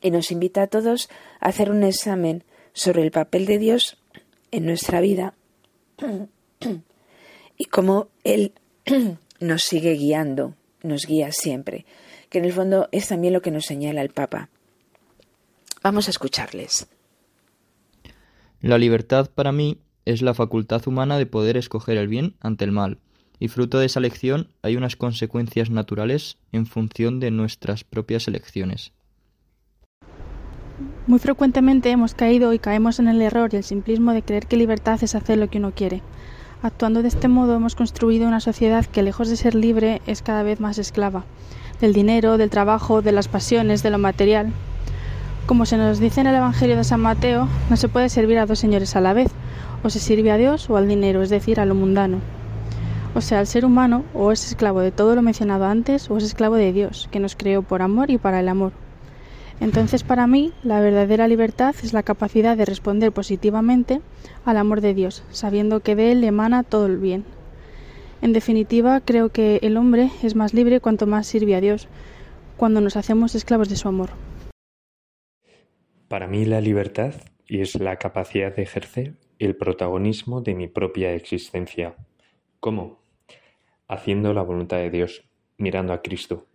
Y 0.02 0.12
nos 0.12 0.32
invita 0.32 0.64
a 0.64 0.68
todos 0.68 1.10
a 1.40 1.48
hacer 1.48 1.70
un 1.70 1.84
examen 1.84 2.44
sobre 2.74 3.04
el 3.04 3.12
papel 3.12 3.46
de 3.46 3.58
Dios 3.58 3.98
en 4.52 4.66
nuestra 4.66 5.02
vida 5.02 5.34
y 7.58 7.66
cómo 7.66 8.08
Él 8.24 8.54
nos 9.40 9.64
sigue 9.64 9.94
guiando, 9.94 10.54
nos 10.84 11.06
guía 11.06 11.32
siempre, 11.32 11.86
que 12.30 12.38
en 12.38 12.46
el 12.46 12.54
fondo 12.54 12.88
es 12.92 13.08
también 13.08 13.34
lo 13.34 13.42
que 13.42 13.52
nos 13.52 13.66
señala 13.66 14.02
el 14.02 14.10
Papa. 14.10 14.50
Vamos 15.88 16.10
a 16.10 16.12
escucharles. 16.12 16.90
La 18.60 18.78
libertad 18.78 19.30
para 19.34 19.54
mí 19.54 19.78
es 20.04 20.22
la 20.22 20.34
facultad 20.34 20.86
humana 20.86 21.18
de 21.18 21.26
poder 21.26 21.56
escoger 21.56 21.96
el 21.96 22.10
bien 22.10 22.36
ante 22.42 22.66
el 22.66 22.74
mal, 22.74 23.00
y 23.40 23.48
fruto 23.48 23.80
de 23.80 23.86
esa 23.86 24.00
elección 24.00 24.50
hay 24.64 24.76
unas 24.76 24.98
consecuencias 24.98 25.70
naturales 25.70 26.40
en 26.52 26.66
función 26.66 27.22
de 27.22 27.32
nuestras 27.32 27.86
propias 27.86 28.28
elecciones. 28.28 28.92
Muy 31.08 31.20
frecuentemente 31.20 31.90
hemos 31.90 32.16
caído 32.16 32.52
y 32.52 32.60
caemos 32.60 33.00
en 33.00 33.08
el 33.08 33.22
error 33.22 33.52
y 33.54 33.56
el 33.56 33.64
simplismo 33.64 34.12
de 34.12 34.24
creer 34.24 34.46
que 34.48 34.58
libertad 34.58 35.02
es 35.02 35.16
hacer 35.16 35.38
lo 35.38 35.50
que 35.50 35.60
uno 35.60 35.72
quiere. 35.72 36.02
Actuando 36.62 37.02
de 37.02 37.08
este 37.08 37.30
modo 37.30 37.56
hemos 37.56 37.76
construido 37.76 38.28
una 38.28 38.42
sociedad 38.42 38.86
que 38.86 39.04
lejos 39.04 39.30
de 39.30 39.38
ser 39.38 39.56
libre 39.56 40.02
es 40.06 40.22
cada 40.22 40.44
vez 40.44 40.60
más 40.60 40.80
esclava, 40.80 41.24
del 41.80 41.94
dinero, 41.94 42.38
del 42.38 42.50
trabajo, 42.50 43.02
de 43.02 43.14
las 43.14 43.30
pasiones, 43.30 43.84
de 43.84 43.90
lo 43.90 44.00
material. 44.00 44.52
Como 45.48 45.66
se 45.66 45.78
nos 45.78 46.00
dice 46.00 46.20
en 46.20 46.28
el 46.28 46.36
Evangelio 46.36 46.76
de 46.76 46.84
San 46.84 47.00
Mateo, 47.00 47.48
no 47.70 47.78
se 47.78 47.88
puede 47.88 48.10
servir 48.10 48.38
a 48.38 48.46
dos 48.46 48.60
señores 48.60 48.98
a 48.98 49.02
la 49.02 49.14
vez, 49.14 49.32
o 49.82 49.90
se 49.90 50.00
sirve 50.00 50.30
a 50.30 50.36
Dios 50.36 50.70
o 50.70 50.76
al 50.76 50.90
dinero, 50.90 51.24
es 51.24 51.30
decir, 51.30 51.62
a 51.62 51.66
lo 51.66 51.74
mundano. 51.74 52.20
O 53.16 53.22
sea, 53.22 53.40
el 53.40 53.48
ser 53.48 53.64
humano 53.64 54.04
o 54.14 54.34
es 54.34 54.46
esclavo 54.46 54.82
de 54.82 54.92
todo 54.92 55.16
lo 55.16 55.22
mencionado 55.22 55.64
antes 55.64 56.12
o 56.12 56.18
es 56.18 56.26
esclavo 56.26 56.56
de 56.56 56.74
Dios, 56.74 57.08
que 57.12 57.22
nos 57.22 57.38
creó 57.38 57.62
por 57.62 57.82
amor 57.82 58.12
y 58.12 58.18
para 58.18 58.42
el 58.42 58.50
amor. 58.50 58.74
Entonces 59.62 60.04
para 60.04 60.28
mí 60.28 60.52
la 60.64 60.82
verdadera 60.82 61.30
libertad 61.30 61.74
es 61.82 61.94
la 61.94 62.04
capacidad 62.04 62.58
de 62.58 62.66
responder 62.66 63.14
positivamente 63.14 64.02
al 64.44 64.58
amor 64.58 64.82
de 64.82 64.94
Dios, 64.94 65.24
sabiendo 65.32 65.80
que 65.80 65.96
de 65.96 66.12
Él 66.12 66.26
emana 66.26 66.64
todo 66.64 66.88
el 66.88 66.98
bien. 66.98 67.24
En 68.22 68.34
definitiva, 68.34 69.00
creo 69.00 69.30
que 69.30 69.60
el 69.62 69.78
hombre 69.78 70.12
es 70.24 70.36
más 70.36 70.54
libre 70.54 70.82
cuanto 70.82 71.08
más 71.08 71.26
sirve 71.26 71.56
a 71.56 71.62
Dios, 71.62 71.88
cuando 72.58 72.82
nos 72.82 72.98
hacemos 72.98 73.34
esclavos 73.34 73.70
de 73.70 73.78
su 73.78 73.88
amor. 73.88 74.10
Para 76.08 76.28
mí 76.28 76.46
la 76.46 76.62
libertad 76.62 77.14
es 77.48 77.76
la 77.76 77.98
capacidad 77.98 78.56
de 78.56 78.64
ejercer 78.64 79.16
el 79.40 79.58
protagonismo 79.58 80.42
de 80.42 80.56
mi 80.56 80.68
propia 80.68 81.14
existencia. 81.14 81.96
¿Cómo? 82.62 83.00
Haciendo 83.90 84.34
la 84.34 84.42
voluntad 84.42 84.78
de 84.78 84.90
Dios, 84.90 85.26
mirando 85.58 85.92
a 85.92 86.02
Cristo. 86.02 86.46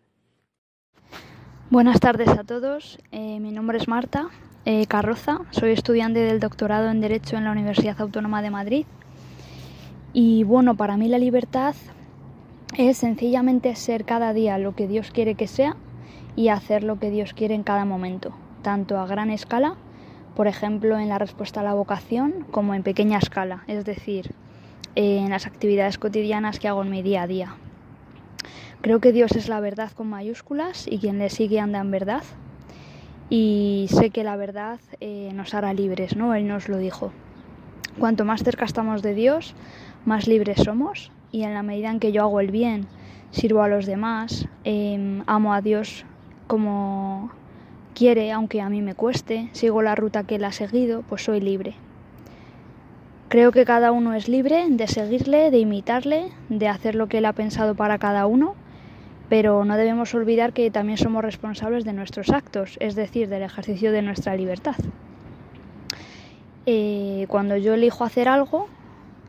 Buenas 1.68 2.00
tardes 2.00 2.28
a 2.28 2.44
todos. 2.44 2.98
Eh, 3.10 3.40
mi 3.40 3.52
nombre 3.52 3.78
es 3.78 3.88
Marta 3.88 4.30
eh, 4.64 4.86
Carroza. 4.86 5.40
Soy 5.50 5.72
estudiante 5.72 6.20
del 6.20 6.40
doctorado 6.40 6.90
en 6.90 7.00
Derecho 7.00 7.36
en 7.36 7.44
la 7.44 7.52
Universidad 7.52 8.00
Autónoma 8.00 8.40
de 8.40 8.50
Madrid. 8.50 8.86
Y 10.14 10.44
bueno, 10.44 10.76
para 10.76 10.96
mí 10.96 11.08
la 11.08 11.18
libertad 11.18 11.74
es 12.76 12.96
sencillamente 12.96 13.74
ser 13.74 14.04
cada 14.04 14.32
día 14.32 14.56
lo 14.56 14.74
que 14.74 14.88
Dios 14.88 15.10
quiere 15.10 15.34
que 15.34 15.46
sea 15.46 15.76
y 16.36 16.48
hacer 16.48 16.84
lo 16.84 16.98
que 16.98 17.10
Dios 17.10 17.34
quiere 17.34 17.54
en 17.54 17.62
cada 17.62 17.84
momento, 17.84 18.32
tanto 18.62 18.98
a 18.98 19.06
gran 19.06 19.30
escala, 19.30 19.74
por 20.34 20.46
ejemplo, 20.46 20.98
en 20.98 21.08
la 21.08 21.18
respuesta 21.18 21.60
a 21.60 21.64
la 21.64 21.74
vocación, 21.74 22.46
como 22.50 22.74
en 22.74 22.82
pequeña 22.82 23.18
escala, 23.18 23.64
es 23.66 23.84
decir, 23.84 24.30
en 24.94 25.30
las 25.30 25.46
actividades 25.46 25.98
cotidianas 25.98 26.58
que 26.58 26.68
hago 26.68 26.82
en 26.82 26.90
mi 26.90 27.02
día 27.02 27.22
a 27.22 27.26
día. 27.26 27.54
Creo 28.80 29.00
que 29.00 29.12
Dios 29.12 29.32
es 29.32 29.48
la 29.48 29.60
verdad 29.60 29.92
con 29.92 30.08
mayúsculas 30.08 30.88
y 30.88 30.98
quien 30.98 31.18
le 31.18 31.30
sigue 31.30 31.60
anda 31.60 31.80
en 31.80 31.90
verdad. 31.90 32.24
Y 33.30 33.86
sé 33.90 34.10
que 34.10 34.24
la 34.24 34.36
verdad 34.36 34.80
eh, 35.00 35.30
nos 35.34 35.54
hará 35.54 35.72
libres, 35.72 36.16
¿no? 36.16 36.34
Él 36.34 36.48
nos 36.48 36.68
lo 36.68 36.78
dijo. 36.78 37.12
Cuanto 37.98 38.24
más 38.24 38.42
cerca 38.42 38.64
estamos 38.64 39.00
de 39.02 39.14
Dios, 39.14 39.54
más 40.04 40.26
libres 40.26 40.62
somos. 40.64 41.12
Y 41.30 41.44
en 41.44 41.54
la 41.54 41.62
medida 41.62 41.90
en 41.90 42.00
que 42.00 42.12
yo 42.12 42.22
hago 42.22 42.40
el 42.40 42.50
bien, 42.50 42.86
sirvo 43.30 43.62
a 43.62 43.68
los 43.68 43.86
demás, 43.86 44.48
em, 44.64 45.22
amo 45.26 45.54
a 45.54 45.60
Dios 45.60 46.04
como 46.46 47.30
quiere, 47.92 48.32
aunque 48.32 48.60
a 48.60 48.68
mí 48.68 48.82
me 48.82 48.94
cueste, 48.94 49.48
sigo 49.52 49.82
la 49.82 49.94
ruta 49.94 50.24
que 50.24 50.36
Él 50.36 50.44
ha 50.44 50.52
seguido, 50.52 51.02
pues 51.08 51.22
soy 51.22 51.40
libre. 51.40 51.74
Creo 53.28 53.52
que 53.52 53.64
cada 53.64 53.92
uno 53.92 54.14
es 54.14 54.28
libre 54.28 54.66
de 54.68 54.86
seguirle, 54.86 55.50
de 55.50 55.58
imitarle, 55.58 56.26
de 56.48 56.68
hacer 56.68 56.94
lo 56.94 57.06
que 57.06 57.18
Él 57.18 57.24
ha 57.24 57.32
pensado 57.32 57.74
para 57.74 57.98
cada 57.98 58.26
uno 58.26 58.54
pero 59.32 59.64
no 59.64 59.78
debemos 59.78 60.14
olvidar 60.14 60.52
que 60.52 60.70
también 60.70 60.98
somos 60.98 61.24
responsables 61.24 61.86
de 61.86 61.94
nuestros 61.94 62.28
actos, 62.28 62.76
es 62.80 62.94
decir, 62.94 63.30
del 63.30 63.42
ejercicio 63.42 63.90
de 63.90 64.02
nuestra 64.02 64.36
libertad. 64.36 64.74
Eh, 66.66 67.24
cuando 67.28 67.56
yo 67.56 67.72
elijo 67.72 68.04
hacer 68.04 68.28
algo, 68.28 68.68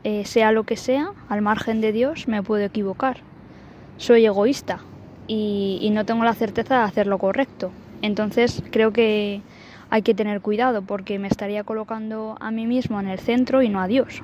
eh, 0.02 0.26
sea 0.26 0.52
lo 0.52 0.64
que 0.64 0.76
sea, 0.76 1.12
al 1.30 1.40
margen 1.40 1.80
de 1.80 1.92
Dios, 1.92 2.28
me 2.28 2.42
puedo 2.42 2.62
equivocar. 2.62 3.20
Soy 3.96 4.26
egoísta 4.26 4.80
y, 5.26 5.78
y 5.80 5.88
no 5.88 6.04
tengo 6.04 6.22
la 6.22 6.34
certeza 6.34 6.80
de 6.80 6.84
hacer 6.84 7.06
lo 7.06 7.16
correcto. 7.16 7.70
Entonces 8.04 8.62
creo 8.70 8.92
que 8.92 9.40
hay 9.88 10.02
que 10.02 10.12
tener 10.12 10.42
cuidado 10.42 10.82
porque 10.82 11.18
me 11.18 11.26
estaría 11.26 11.64
colocando 11.64 12.36
a 12.38 12.50
mí 12.50 12.66
mismo 12.66 13.00
en 13.00 13.08
el 13.08 13.18
centro 13.18 13.62
y 13.62 13.70
no 13.70 13.80
a 13.80 13.86
Dios. 13.86 14.22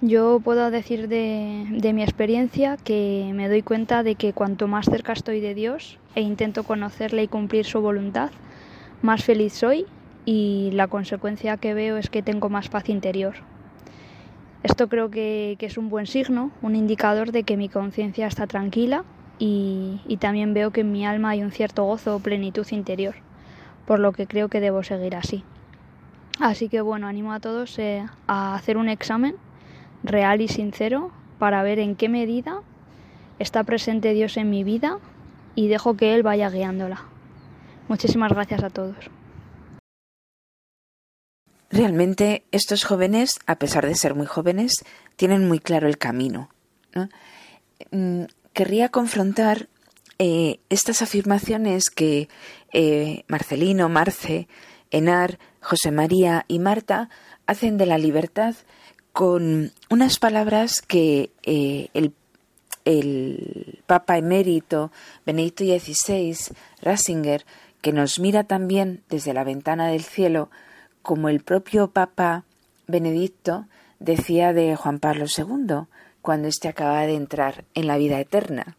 Yo 0.00 0.40
puedo 0.42 0.72
decir 0.72 1.06
de, 1.06 1.92
mi 1.94 2.02
experiencia 2.02 2.76
que 2.76 3.30
me 3.34 3.48
doy 3.48 3.62
cuenta 3.62 4.02
de 4.02 4.16
que 4.16 4.32
cuanto 4.32 4.66
más 4.66 4.86
cerca 4.86 5.12
estoy 5.12 5.38
de 5.38 5.54
Dios 5.54 6.00
e 6.16 6.20
intento 6.22 6.64
conocerle 6.64 7.22
y 7.22 7.28
cumplir 7.28 7.64
su 7.64 7.80
voluntad, 7.80 8.30
más 9.00 9.22
feliz 9.22 9.52
soy 9.52 9.86
y 10.24 10.70
la 10.72 10.88
consecuencia 10.88 11.56
que 11.56 11.72
veo 11.72 11.98
es 11.98 12.10
que 12.10 12.24
tengo 12.24 12.48
más 12.48 12.68
paz 12.68 12.88
interior. 12.88 13.34
Esto 14.64 14.88
creo 14.88 15.08
que 15.08 15.56
es 15.60 15.78
un 15.78 15.88
buen 15.88 16.08
signo, 16.08 16.50
un 16.62 16.74
indicador 16.74 17.30
de 17.30 17.44
que 17.44 17.56
mi 17.56 17.68
conciencia 17.68 18.26
está 18.26 18.48
tranquila 18.48 19.04
y, 19.38 20.16
también 20.20 20.54
veo 20.54 20.70
que 20.70 20.80
en 20.80 20.92
mi 20.92 21.06
alma 21.06 21.30
hay 21.30 21.42
un 21.42 21.52
cierto 21.52 21.84
gozo 21.84 22.16
o 22.16 22.20
plenitud 22.20 22.66
interior, 22.70 23.14
por 23.86 24.00
lo 24.00 24.12
que 24.12 24.26
creo 24.26 24.48
que 24.48 24.60
debo 24.60 24.82
seguir 24.82 25.14
así. 25.14 25.44
Así 26.40 26.68
que 26.68 26.80
bueno, 26.80 27.06
animo 27.06 27.32
a 27.32 27.40
todos 27.40 27.78
eh, 27.78 28.06
a 28.26 28.54
hacer 28.54 28.76
un 28.76 28.88
examen 28.88 29.36
real 30.02 30.40
y 30.40 30.48
sincero 30.48 31.10
para 31.38 31.62
ver 31.62 31.78
en 31.78 31.96
qué 31.96 32.08
medida 32.08 32.62
está 33.38 33.64
presente 33.64 34.12
Dios 34.12 34.36
en 34.36 34.50
mi 34.50 34.64
vida 34.64 34.98
y 35.54 35.68
dejo 35.68 35.96
que 35.96 36.14
Él 36.14 36.22
vaya 36.22 36.50
guiándola. 36.50 37.04
Muchísimas 37.88 38.32
gracias 38.32 38.62
a 38.62 38.70
todos. 38.70 38.96
Realmente 41.70 42.44
estos 42.50 42.84
jóvenes, 42.84 43.38
a 43.46 43.56
pesar 43.56 43.86
de 43.86 43.94
ser 43.94 44.14
muy 44.14 44.26
jóvenes, 44.26 44.84
tienen 45.16 45.46
muy 45.48 45.58
claro 45.58 45.86
el 45.86 45.98
camino. 45.98 46.48
¿no? 46.94 47.08
Querría 48.58 48.88
confrontar 48.88 49.68
eh, 50.18 50.58
estas 50.68 51.00
afirmaciones 51.00 51.90
que 51.90 52.28
eh, 52.72 53.22
Marcelino, 53.28 53.88
Marce, 53.88 54.48
Enar, 54.90 55.38
José 55.60 55.92
María 55.92 56.44
y 56.48 56.58
Marta 56.58 57.08
hacen 57.46 57.78
de 57.78 57.86
la 57.86 57.98
libertad 57.98 58.56
con 59.12 59.70
unas 59.90 60.18
palabras 60.18 60.82
que 60.82 61.30
eh, 61.44 61.90
el, 61.94 62.14
el, 62.84 63.78
Papa 63.86 64.18
emérito 64.18 64.90
Benedicto 65.24 65.62
XVI, 65.62 66.36
Ratzinger, 66.82 67.46
que 67.80 67.92
nos 67.92 68.18
mira 68.18 68.42
también 68.42 69.04
desde 69.08 69.34
la 69.34 69.44
ventana 69.44 69.86
del 69.86 70.02
cielo, 70.02 70.50
como 71.02 71.28
el 71.28 71.44
propio 71.44 71.92
Papa 71.92 72.42
Benedicto 72.88 73.68
decía 74.00 74.52
de 74.52 74.74
Juan 74.74 74.98
Pablo 74.98 75.26
II, 75.26 75.86
cuando 76.22 76.48
éste 76.48 76.68
acaba 76.68 77.06
de 77.06 77.14
entrar 77.14 77.64
en 77.74 77.86
la 77.86 77.96
vida 77.96 78.20
eterna. 78.20 78.76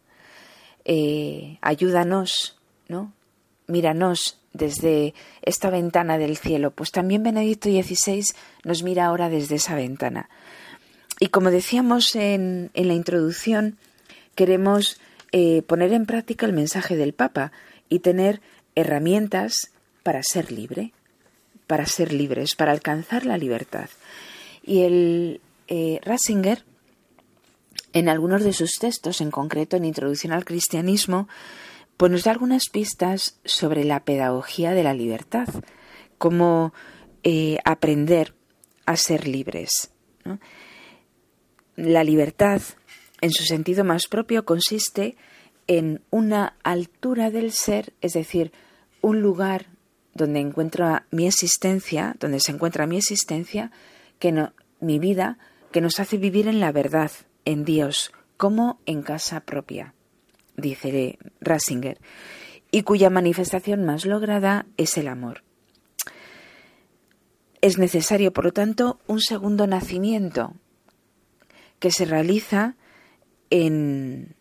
Eh, 0.84 1.58
ayúdanos, 1.60 2.58
¿no? 2.88 3.12
Míranos 3.66 4.38
desde 4.52 5.14
esta 5.42 5.70
ventana 5.70 6.18
del 6.18 6.36
cielo. 6.36 6.70
Pues 6.70 6.90
también 6.90 7.22
Benedicto 7.22 7.68
XVI 7.68 8.24
nos 8.64 8.82
mira 8.82 9.06
ahora 9.06 9.28
desde 9.28 9.56
esa 9.56 9.74
ventana. 9.74 10.28
Y 11.18 11.28
como 11.28 11.50
decíamos 11.50 12.14
en, 12.14 12.70
en 12.74 12.88
la 12.88 12.94
introducción, 12.94 13.76
queremos 14.34 15.00
eh, 15.32 15.62
poner 15.62 15.92
en 15.92 16.06
práctica 16.06 16.46
el 16.46 16.52
mensaje 16.52 16.96
del 16.96 17.12
Papa 17.12 17.52
y 17.88 18.00
tener 18.00 18.40
herramientas 18.74 19.70
para 20.02 20.22
ser 20.22 20.50
libre, 20.50 20.92
para 21.66 21.86
ser 21.86 22.12
libres, 22.12 22.54
para 22.54 22.72
alcanzar 22.72 23.26
la 23.26 23.38
libertad. 23.38 23.88
Y 24.64 24.82
el 24.82 25.40
eh, 25.68 26.00
Ratzinger, 26.02 26.64
en 27.92 28.08
algunos 28.08 28.44
de 28.44 28.52
sus 28.52 28.78
textos, 28.78 29.20
en 29.20 29.30
concreto 29.30 29.76
en 29.76 29.84
Introducción 29.84 30.32
al 30.32 30.44
Cristianismo, 30.44 31.28
pues 31.96 32.10
nos 32.10 32.24
da 32.24 32.30
algunas 32.30 32.68
pistas 32.68 33.38
sobre 33.44 33.84
la 33.84 34.04
pedagogía 34.04 34.72
de 34.72 34.82
la 34.82 34.94
libertad, 34.94 35.48
cómo 36.18 36.72
eh, 37.22 37.58
aprender 37.64 38.34
a 38.86 38.96
ser 38.96 39.28
libres. 39.28 39.90
La 41.76 42.04
libertad, 42.04 42.62
en 43.20 43.32
su 43.32 43.44
sentido 43.44 43.84
más 43.84 44.06
propio, 44.06 44.44
consiste 44.44 45.16
en 45.66 46.02
una 46.10 46.56
altura 46.62 47.30
del 47.30 47.52
ser, 47.52 47.92
es 48.00 48.14
decir, 48.14 48.52
un 49.02 49.20
lugar 49.20 49.66
donde 50.14 50.40
encuentro 50.40 51.00
mi 51.10 51.26
existencia, 51.26 52.16
donde 52.18 52.40
se 52.40 52.52
encuentra 52.52 52.86
mi 52.86 52.96
existencia, 52.96 53.70
que 54.18 54.32
no, 54.32 54.52
mi 54.80 54.98
vida, 54.98 55.38
que 55.70 55.80
nos 55.80 56.00
hace 56.00 56.16
vivir 56.16 56.48
en 56.48 56.60
la 56.60 56.72
verdad, 56.72 57.10
en 57.50 57.64
Dios, 57.64 58.12
como 58.36 58.78
en 58.86 59.02
casa 59.02 59.40
propia, 59.40 59.94
dice 60.56 61.18
Ratzinger, 61.40 61.98
y 62.70 62.82
cuya 62.82 63.10
manifestación 63.10 63.84
más 63.84 64.06
lograda 64.06 64.66
es 64.76 64.96
el 64.96 65.08
amor. 65.08 65.42
Es 67.60 67.76
necesario, 67.76 68.32
por 68.32 68.44
lo 68.44 68.52
tanto, 68.52 69.00
un 69.08 69.20
segundo 69.20 69.66
nacimiento 69.66 70.54
que 71.80 71.90
se 71.90 72.04
realiza 72.04 72.76
en 73.50 74.36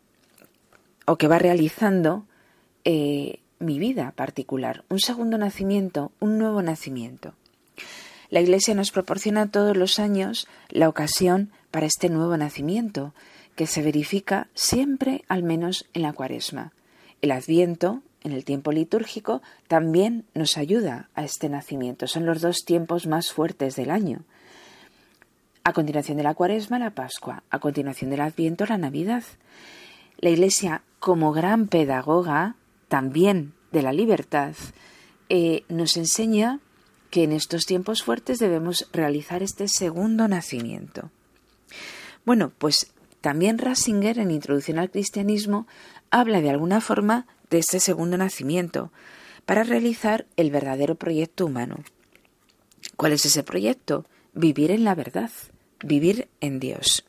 o 1.07 1.17
que 1.17 1.27
va 1.27 1.39
realizando 1.39 2.27
eh, 2.83 3.39
mi 3.57 3.79
vida 3.79 4.11
particular, 4.11 4.85
un 4.89 4.99
segundo 4.99 5.39
nacimiento, 5.39 6.11
un 6.19 6.37
nuevo 6.37 6.61
nacimiento. 6.61 7.33
La 8.29 8.41
Iglesia 8.41 8.75
nos 8.75 8.91
proporciona 8.91 9.49
todos 9.49 9.75
los 9.75 9.97
años 9.97 10.47
la 10.69 10.87
ocasión 10.87 11.51
para 11.71 11.85
este 11.85 12.09
nuevo 12.09 12.35
nacimiento, 12.37 13.13
que 13.55 13.67
se 13.67 13.81
verifica 13.81 14.47
siempre 14.53 15.23
al 15.27 15.43
menos 15.43 15.85
en 15.93 16.03
la 16.03 16.13
cuaresma. 16.13 16.71
El 17.21 17.31
adviento, 17.31 18.01
en 18.23 18.31
el 18.31 18.45
tiempo 18.45 18.71
litúrgico, 18.71 19.41
también 19.67 20.25
nos 20.33 20.57
ayuda 20.57 21.09
a 21.15 21.23
este 21.23 21.49
nacimiento. 21.49 22.07
Son 22.07 22.25
los 22.25 22.41
dos 22.41 22.63
tiempos 22.65 23.05
más 23.07 23.31
fuertes 23.31 23.75
del 23.75 23.91
año. 23.91 24.23
A 25.63 25.73
continuación 25.73 26.17
de 26.17 26.23
la 26.23 26.33
cuaresma, 26.33 26.79
la 26.79 26.91
Pascua. 26.91 27.43
A 27.49 27.59
continuación 27.59 28.09
del 28.09 28.21
adviento, 28.21 28.65
la 28.65 28.77
Navidad. 28.77 29.23
La 30.17 30.29
Iglesia, 30.29 30.83
como 30.99 31.31
gran 31.33 31.67
pedagoga, 31.67 32.55
también 32.87 33.53
de 33.71 33.81
la 33.81 33.93
libertad, 33.93 34.55
eh, 35.27 35.63
nos 35.69 35.97
enseña 35.97 36.59
que 37.11 37.23
en 37.23 37.33
estos 37.33 37.65
tiempos 37.65 38.03
fuertes 38.03 38.39
debemos 38.39 38.87
realizar 38.93 39.43
este 39.43 39.67
segundo 39.67 40.27
nacimiento. 40.27 41.11
Bueno, 42.25 42.51
pues 42.57 42.91
también 43.21 43.57
Ratzinger 43.57 44.19
en 44.19 44.31
Introducción 44.31 44.79
al 44.79 44.91
Cristianismo 44.91 45.67
habla 46.09 46.41
de 46.41 46.49
alguna 46.49 46.81
forma 46.81 47.27
de 47.49 47.59
este 47.59 47.79
segundo 47.79 48.17
nacimiento 48.17 48.91
para 49.45 49.63
realizar 49.63 50.25
el 50.37 50.51
verdadero 50.51 50.95
proyecto 50.95 51.45
humano. 51.45 51.77
¿Cuál 52.95 53.13
es 53.13 53.25
ese 53.25 53.43
proyecto? 53.43 54.05
Vivir 54.33 54.71
en 54.71 54.83
la 54.83 54.95
verdad, 54.95 55.31
vivir 55.83 56.27
en 56.39 56.59
Dios. 56.59 57.05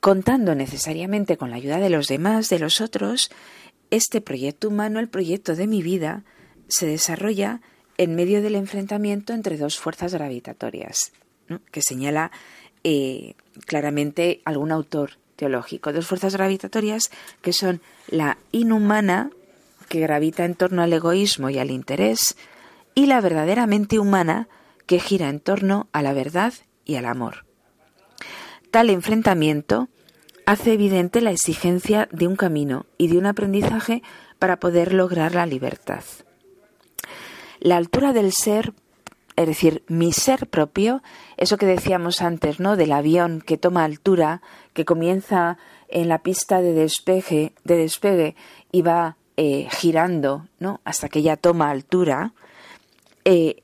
Contando 0.00 0.54
necesariamente 0.54 1.36
con 1.36 1.50
la 1.50 1.56
ayuda 1.56 1.78
de 1.78 1.90
los 1.90 2.08
demás, 2.08 2.48
de 2.48 2.58
los 2.58 2.80
otros, 2.80 3.30
este 3.90 4.20
proyecto 4.20 4.68
humano, 4.68 5.00
el 5.00 5.08
proyecto 5.08 5.54
de 5.54 5.66
mi 5.66 5.82
vida, 5.82 6.24
se 6.68 6.86
desarrolla 6.86 7.60
en 7.98 8.14
medio 8.14 8.42
del 8.42 8.56
enfrentamiento 8.56 9.32
entre 9.32 9.56
dos 9.56 9.78
fuerzas 9.78 10.14
gravitatorias, 10.14 11.12
que 11.70 11.82
señala 11.82 12.32
eh, 12.84 13.34
claramente 13.66 14.42
algún 14.44 14.72
autor 14.72 15.18
teológico. 15.36 15.92
Dos 15.92 16.06
fuerzas 16.06 16.34
gravitatorias 16.34 17.10
que 17.40 17.52
son 17.52 17.80
la 18.08 18.38
inhumana, 18.52 19.30
que 19.88 20.00
gravita 20.00 20.44
en 20.44 20.54
torno 20.54 20.82
al 20.82 20.92
egoísmo 20.92 21.50
y 21.50 21.58
al 21.58 21.70
interés, 21.70 22.36
y 22.94 23.06
la 23.06 23.20
verdaderamente 23.20 23.98
humana, 23.98 24.48
que 24.86 25.00
gira 25.00 25.28
en 25.28 25.40
torno 25.40 25.88
a 25.92 26.02
la 26.02 26.12
verdad 26.12 26.52
y 26.84 26.96
al 26.96 27.06
amor. 27.06 27.44
Tal 28.70 28.90
enfrentamiento 28.90 29.88
hace 30.46 30.72
evidente 30.72 31.20
la 31.20 31.30
exigencia 31.30 32.08
de 32.10 32.26
un 32.26 32.36
camino 32.36 32.86
y 32.98 33.08
de 33.08 33.18
un 33.18 33.26
aprendizaje 33.26 34.02
para 34.38 34.58
poder 34.58 34.92
lograr 34.92 35.34
la 35.34 35.46
libertad. 35.46 36.02
La 37.60 37.76
altura 37.76 38.12
del 38.12 38.32
ser, 38.32 38.72
es 39.36 39.46
decir, 39.46 39.82
mi 39.88 40.12
ser 40.12 40.48
propio, 40.48 41.02
eso 41.36 41.56
que 41.56 41.66
decíamos 41.66 42.20
antes, 42.22 42.60
¿no? 42.60 42.76
Del 42.76 42.92
avión 42.92 43.40
que 43.40 43.56
toma 43.56 43.84
altura, 43.84 44.42
que 44.74 44.84
comienza 44.84 45.58
en 45.88 46.08
la 46.08 46.18
pista 46.18 46.60
de 46.60 46.72
despegue, 46.72 47.52
de 47.64 47.76
despegue 47.76 48.36
y 48.70 48.82
va 48.82 49.16
eh, 49.36 49.68
girando, 49.70 50.48
¿no? 50.58 50.80
Hasta 50.84 51.08
que 51.08 51.22
ya 51.22 51.36
toma 51.36 51.70
altura. 51.70 52.32
Eh, 53.24 53.56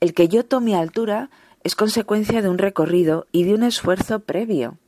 el 0.00 0.14
que 0.14 0.28
yo 0.28 0.44
tome 0.44 0.74
altura 0.74 1.30
es 1.62 1.74
consecuencia 1.74 2.42
de 2.42 2.48
un 2.48 2.58
recorrido 2.58 3.26
y 3.32 3.44
de 3.44 3.54
un 3.54 3.62
esfuerzo 3.62 4.20
previo. 4.20 4.78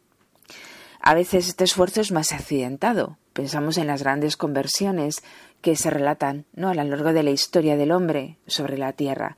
A 1.00 1.14
veces 1.14 1.48
este 1.48 1.64
esfuerzo 1.64 2.00
es 2.00 2.12
más 2.12 2.32
accidentado. 2.32 3.18
Pensamos 3.32 3.78
en 3.78 3.86
las 3.86 4.02
grandes 4.02 4.36
conversiones 4.36 5.22
que 5.60 5.76
se 5.76 5.90
relatan 5.90 6.44
¿no? 6.54 6.68
a 6.68 6.74
lo 6.74 6.84
largo 6.84 7.12
de 7.12 7.22
la 7.22 7.30
historia 7.30 7.76
del 7.76 7.92
hombre 7.92 8.36
sobre 8.46 8.78
la 8.78 8.92
tierra. 8.92 9.36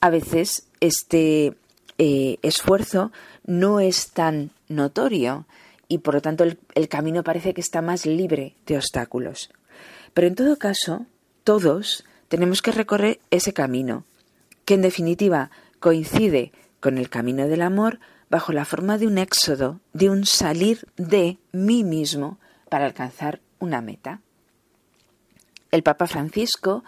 A 0.00 0.10
veces 0.10 0.66
este 0.80 1.54
eh, 1.98 2.38
esfuerzo 2.42 3.12
no 3.44 3.80
es 3.80 4.10
tan 4.12 4.50
notorio 4.68 5.46
y 5.88 5.98
por 5.98 6.14
lo 6.14 6.22
tanto 6.22 6.44
el, 6.44 6.88
camino 6.88 7.22
parece 7.22 7.52
que 7.52 7.60
está 7.60 7.82
más 7.82 8.06
libre 8.06 8.54
de 8.66 8.76
obstáculos. 8.76 9.50
Pero 10.14 10.28
en 10.28 10.34
todo 10.34 10.56
caso, 10.56 11.04
todos 11.44 12.04
tenemos 12.28 12.62
que 12.62 12.72
recorrer 12.72 13.20
ese 13.30 13.52
camino, 13.52 14.04
que 14.64 14.74
en 14.74 14.82
definitiva 14.82 15.50
coincide 15.80 16.52
con 16.78 16.96
el 16.96 17.10
camino 17.10 17.48
del 17.48 17.60
amor 17.60 17.98
bajo 18.30 18.52
la 18.52 18.64
forma 18.64 18.96
de 18.96 19.06
un 19.08 19.18
éxodo, 19.18 19.80
de 19.92 20.08
un 20.08 20.24
salir 20.24 20.86
de 20.96 21.38
mí 21.52 21.82
mismo 21.84 22.38
para 22.68 22.86
alcanzar 22.86 23.40
una 23.58 23.80
meta. 23.80 24.20
El 25.72 25.82
Papa 25.82 26.06
Francisco, 26.06 26.84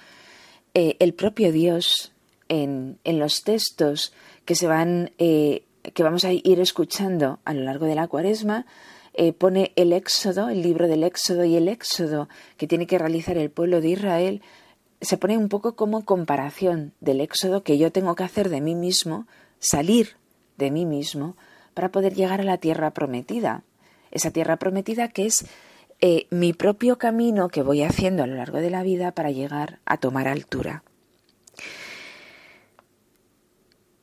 eh, 0.75 0.96
el 1.01 1.12
propio 1.12 1.53
Dios, 1.53 2.12
en, 2.53 3.19
los 3.19 3.43
textos 3.43 4.12
que 4.45 4.55
se 4.55 4.67
van, 4.67 5.12
eh, 5.19 5.65
que 5.95 6.03
vamos 6.03 6.25
a 6.25 6.33
ir 6.33 6.61
escuchando 6.61 7.41
a 7.45 7.55
lo 7.55 7.62
largo 7.62 7.87
de 7.87 7.95
la 7.95 8.09
cuaresma, 8.09 8.67
eh, 9.15 9.33
pone 9.33 9.73
el 9.77 9.93
Éxodo, 9.93 10.51
el 10.51 10.62
libro 10.62 10.87
del 10.87 11.03
Éxodo 11.03 11.45
y 11.45 11.57
el 11.57 11.69
Éxodo 11.69 12.29
que 12.59 12.67
tiene 12.67 12.87
que 12.87 12.99
realizar 12.99 13.38
el 13.38 13.51
pueblo 13.51 13.81
de 13.81 13.88
Israel, 13.88 14.43
se 15.01 15.17
pone 15.17 15.38
un 15.38 15.49
poco 15.49 15.77
como 15.77 16.05
comparación 16.05 16.93
del 17.01 17.21
Éxodo 17.21 17.62
que 17.62 17.79
yo 17.79 17.91
tengo 17.91 18.15
que 18.15 18.25
hacer 18.25 18.51
de 18.51 18.61
mí 18.61 18.75
mismo, 18.75 19.27
salir 19.59 20.17
de 20.59 20.71
mí 20.71 20.85
mismo, 20.85 21.37
para 21.75 21.91
poder 21.91 22.15
llegar 22.15 22.41
a 22.41 22.45
la 22.45 22.59
tierra 22.59 22.91
prometida. 22.93 23.65
Esa 24.11 24.31
tierra 24.31 24.59
prometida 24.59 25.09
que 25.09 25.25
es 25.25 25.47
eh, 26.03 26.27
mi 26.31 26.53
propio 26.53 26.99
camino 26.99 27.49
que 27.49 27.62
voy 27.62 27.83
haciendo 27.83 28.23
a 28.23 28.27
lo 28.27 28.37
largo 28.37 28.59
de 28.59 28.71
la 28.71 28.83
vida 28.83 29.12
para 29.12 29.31
llegar 29.31 29.79
a 29.87 29.97
tomar 29.97 30.29
altura. 30.29 30.83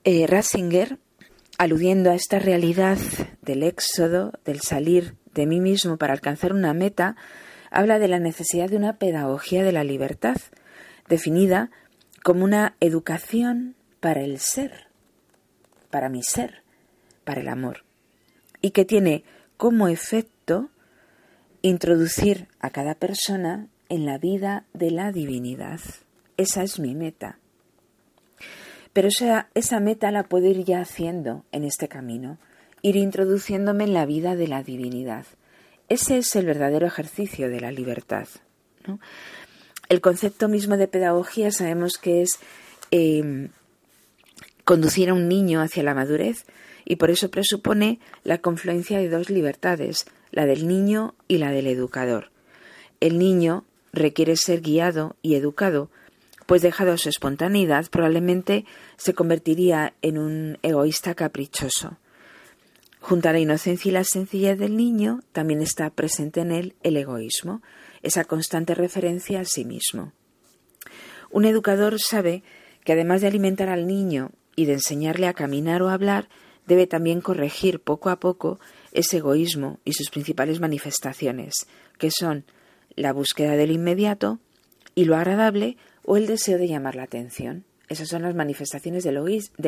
Eh, 0.06 0.28
Ratzinger, 0.28 0.98
aludiendo 1.58 2.10
a 2.10 2.16
esta 2.16 2.40
realidad 2.40 2.98
del 3.42 3.64
éxodo, 3.64 4.32
del 4.46 4.62
salir 4.62 5.16
de 5.34 5.46
mí 5.46 5.60
mismo 5.60 5.98
para 5.98 6.14
alcanzar 6.14 6.54
una 6.54 6.74
meta, 6.74 7.18
habla 7.70 8.00
de 8.00 8.08
la 8.08 8.20
necesidad 8.20 8.70
de 8.70 8.78
una 8.78 8.98
pedagogía 8.98 9.64
de 9.64 9.74
la 9.74 9.84
libertad, 9.84 10.38
definida 11.10 11.70
como 12.24 12.46
una 12.46 12.76
educación 12.80 13.76
para 14.00 14.22
el 14.22 14.40
ser, 14.40 14.88
para 15.90 16.08
mi 16.08 16.24
ser, 16.24 16.64
para 17.26 17.42
el 17.42 17.50
amor, 17.50 17.84
y 18.62 18.72
que 18.72 18.86
tiene 18.86 19.26
como 19.58 19.90
efecto 19.90 20.70
introducir 21.62 22.48
a 22.62 22.70
cada 22.70 22.96
persona 22.96 23.68
en 23.90 24.06
la 24.06 24.18
vida 24.18 24.66
de 24.74 24.92
la 24.92 25.12
divinidad. 25.12 25.82
Esa 26.38 26.64
es 26.64 26.80
mi 26.80 26.96
meta. 26.96 27.38
Pero 28.94 29.08
esa, 29.08 29.50
esa 29.54 29.80
meta 29.80 30.12
la 30.12 30.24
puedo 30.24 30.48
ir 30.48 30.64
ya 30.64 30.82
haciendo 30.82 31.46
en 31.52 31.64
este 31.64 31.88
camino, 31.88 32.38
ir 32.82 32.96
introduciéndome 32.96 33.84
en 33.84 33.94
la 33.94 34.06
vida 34.06 34.36
de 34.36 34.48
la 34.48 34.64
divinidad. 34.64 35.26
Ese 35.90 36.18
es 36.18 36.36
el 36.36 36.46
verdadero 36.46 36.88
ejercicio 36.88 37.50
de 37.50 37.60
la 37.60 37.72
libertad. 37.72 38.28
El 39.90 40.02
concepto 40.02 40.48
mismo 40.48 40.78
de 40.78 40.88
pedagogía 40.88 41.52
sabemos 41.52 41.98
que 41.98 42.22
es 42.22 42.40
eh, 42.92 43.50
conducir 44.64 45.10
a 45.10 45.14
un 45.14 45.28
niño 45.28 45.62
hacia 45.62 45.84
la 45.84 45.96
madurez 45.96 46.46
y 46.86 46.98
por 46.98 47.10
eso 47.10 47.32
presupone 47.32 48.00
la 48.24 48.38
confluencia 48.38 49.00
de 49.00 49.10
dos 49.10 49.30
libertades, 49.30 50.06
la 50.32 50.46
del 50.46 50.68
niño 50.68 51.16
y 51.28 51.38
la 51.38 51.52
del 51.52 51.68
educador. 51.68 52.32
El 53.00 53.18
niño 53.18 53.66
requiere 53.94 54.36
ser 54.36 54.62
guiado 54.62 55.16
y 55.22 55.36
educado, 55.36 55.90
pues 56.50 56.64
dejado 56.64 56.98
su 56.98 57.10
espontaneidad 57.10 57.92
probablemente 57.92 58.66
se 58.98 59.14
convertiría 59.14 59.94
en 60.02 60.18
un 60.18 60.58
egoísta 60.64 61.14
caprichoso. 61.14 62.00
Junto 63.00 63.30
a 63.30 63.34
la 63.34 63.40
inocencia 63.40 63.90
y 63.90 63.92
la 63.92 64.04
sencillez 64.04 64.58
del 64.58 64.76
niño 64.76 65.20
también 65.32 65.62
está 65.62 65.92
presente 65.92 66.42
en 66.42 66.52
él 66.52 66.76
el 66.82 66.98
egoísmo, 66.98 67.62
esa 68.02 68.24
constante 68.24 68.74
referencia 68.74 69.42
a 69.42 69.46
sí 69.46 69.64
mismo. 69.64 70.12
Un 71.30 71.46
educador 71.46 72.00
sabe 72.00 72.42
que 72.84 72.94
además 72.94 73.22
de 73.22 73.28
alimentar 73.28 73.70
al 73.70 73.86
niño 73.86 74.32
y 74.56 74.66
de 74.66 74.74
enseñarle 74.74 75.28
a 75.28 75.36
caminar 75.36 75.84
o 75.84 75.90
hablar, 75.90 76.30
debe 76.66 76.88
también 76.88 77.22
corregir 77.22 77.80
poco 77.80 78.10
a 78.10 78.20
poco 78.20 78.60
ese 78.92 79.18
egoísmo 79.18 79.78
y 79.86 79.94
sus 79.94 80.10
principales 80.10 80.60
manifestaciones, 80.60 81.68
que 82.00 82.10
son 82.10 82.44
la 82.96 83.14
búsqueda 83.14 83.52
del 83.52 83.70
inmediato 83.70 84.40
y 84.96 85.06
lo 85.06 85.16
agradable 85.16 85.78
o 86.12 86.18
el 86.18 86.26
deseo 86.26 86.58
de 86.58 86.68
llamar 86.68 86.96
la 86.96 87.04
atención. 87.04 87.66
Esas 87.88 88.08
son 88.08 88.24
las 88.24 88.34
manifestaciones 88.34 89.04
del, 89.04 89.18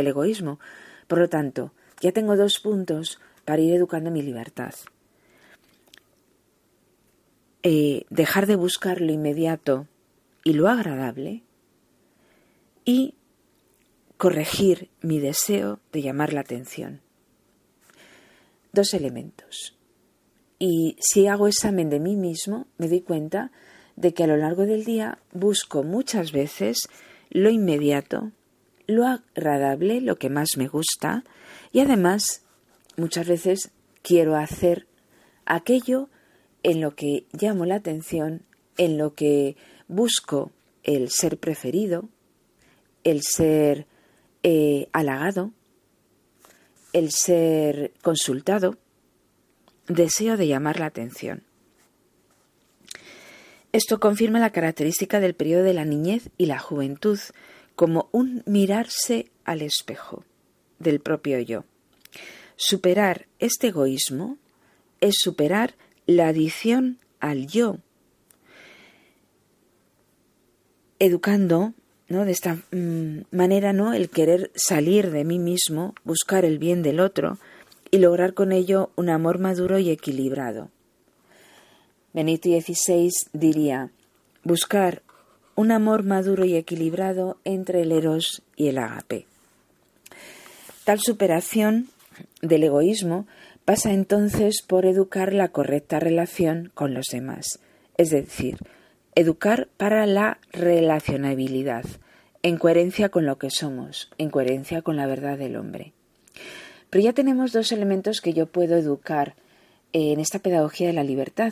egoísmo. 0.08 0.60
Por 1.08 1.19
lo 1.19 1.30
tanto, 1.30 1.71
ya 1.99 2.12
tengo 2.12 2.36
dos 2.36 2.60
puntos 2.60 3.19
para 3.45 3.62
ir 3.62 3.75
educando 3.75 4.10
mi 4.10 4.23
libertad. 4.23 4.73
Eh, 7.62 8.06
dejar 8.10 8.47
de 8.47 8.56
buscar 8.56 9.01
lo 9.01 9.12
inmediato 9.12 9.88
y 10.43 10.54
lo 10.54 10.67
agradable 10.67 11.43
y 12.86 13.13
corregir 14.17 14.89
mi 15.01 15.19
deseo 15.19 15.80
de 15.91 16.01
llamar 16.01 16.34
la 16.34 16.41
atención 16.41 17.01
dos 18.71 18.95
elementos. 18.95 19.77
Y 20.58 20.95
si 20.99 21.27
hago 21.27 21.47
examen 21.47 21.91
de 21.91 21.99
mí 21.99 22.15
mismo, 22.15 22.65
me 22.80 22.88
doy 22.88 23.01
cuenta 23.01 23.51
de 24.02 24.16
que 24.16 24.24
a 24.24 24.28
lo 24.28 24.36
largo 24.36 24.66
del 24.66 24.84
día 24.84 25.20
busco 25.32 25.84
muchas 25.84 26.32
veces 26.32 26.90
lo 27.30 27.52
inmediato, 27.52 28.32
lo 28.88 29.06
agradable, 29.06 30.02
lo 30.02 30.18
que 30.18 30.30
más 30.30 30.58
me 30.58 30.68
gusta, 30.68 31.24
y 31.72 31.82
además 31.82 32.42
muchas 32.98 33.28
veces 33.28 33.70
quiero 34.02 34.36
hacer 34.36 34.88
aquello 35.46 36.10
en 36.64 36.82
lo 36.82 36.96
que 36.96 37.26
llamo 37.32 37.66
la 37.66 37.76
atención, 37.76 38.42
en 38.78 38.98
lo 38.98 39.14
que 39.14 39.56
busco 39.88 40.52
el 40.82 41.12
ser 41.12 41.38
preferido, 41.38 42.10
el 43.04 43.22
ser 43.22 43.86
eh, 44.42 44.88
halagado, 44.94 45.52
el 46.92 47.12
ser 47.12 47.94
consultado, 48.02 48.78
deseo 49.88 50.38
de 50.38 50.48
llamar 50.48 50.80
la 50.80 50.88
atención. 50.88 51.44
Esto 53.74 54.00
confirma 54.00 54.40
la 54.40 54.52
característica 54.52 55.20
del 55.20 55.34
periodo 55.34 55.64
de 55.64 55.74
la 55.74 55.86
niñez 55.86 56.30
y 56.38 56.48
la 56.48 56.60
juventud 56.60 57.20
como 57.76 58.10
un 58.12 58.44
mirarse 58.46 59.32
al 59.46 59.62
espejo 59.62 60.24
del 60.80 61.00
propio 61.00 61.40
yo. 61.40 61.64
Superar 62.56 63.28
este 63.40 63.68
egoísmo 63.68 64.38
es 65.00 65.16
superar 65.20 65.76
la 66.06 66.28
adición 66.28 67.00
al 67.20 67.48
yo, 67.48 67.78
educando 71.00 71.74
de 72.20 72.32
esta 72.32 72.56
mm, 72.72 73.22
manera, 73.32 73.72
¿no? 73.72 73.94
El 73.94 74.10
querer 74.10 74.52
salir 74.54 75.12
de 75.12 75.24
mí 75.24 75.40
mismo, 75.40 75.96
buscar 76.04 76.44
el 76.44 76.60
bien 76.60 76.84
del 76.84 77.00
otro 77.00 77.38
y 77.90 78.00
lograr 78.00 78.34
con 78.34 78.52
ello 78.52 78.92
un 78.98 79.10
amor 79.10 79.40
maduro 79.40 79.80
y 79.80 79.90
equilibrado. 79.90 80.70
Benito 82.13 82.50
XVI 82.50 83.10
diría, 83.34 83.91
buscar 84.43 85.02
un 85.56 85.71
amor 85.71 86.04
maduro 86.04 86.45
y 86.45 86.56
equilibrado 86.56 87.38
entre 87.43 87.82
el 87.82 87.91
eros 87.91 88.41
y 88.56 88.67
el 88.67 88.78
agape. 88.78 89.26
Tal 90.84 91.00
superación 91.00 91.89
del 92.41 92.63
egoísmo 92.63 93.28
pasa 93.65 93.93
entonces 93.93 94.62
por 94.62 94.86
educar 94.86 95.34
la 95.34 95.50
correcta 95.50 96.00
relación 96.00 96.71
con 96.74 96.93
los 96.93 97.08
demás, 97.12 97.60
es 97.97 98.10
decir, 98.10 98.58
Educar 99.13 99.67
para 99.76 100.06
la 100.06 100.39
relacionabilidad, 100.54 101.84
en 102.43 102.58
coherencia 102.58 103.10
con 103.10 103.26
lo 103.26 103.38
que 103.38 103.50
somos, 103.50 104.10
en 104.17 104.30
coherencia 104.30 104.82
con 104.82 104.95
la 104.95 105.06
verdad 105.06 105.38
del 105.38 105.58
hombre. 105.58 105.91
Pero 106.89 107.04
ya 107.04 107.12
tenemos 107.12 107.52
dos 107.52 107.74
elementos 107.74 108.21
que 108.21 108.32
yo 108.32 108.45
puedo 108.45 108.78
educar 108.78 109.36
en 109.91 110.21
esta 110.21 110.39
pedagogía 110.39 110.88
de 110.88 110.93
la 110.93 111.04
libertad. 111.04 111.52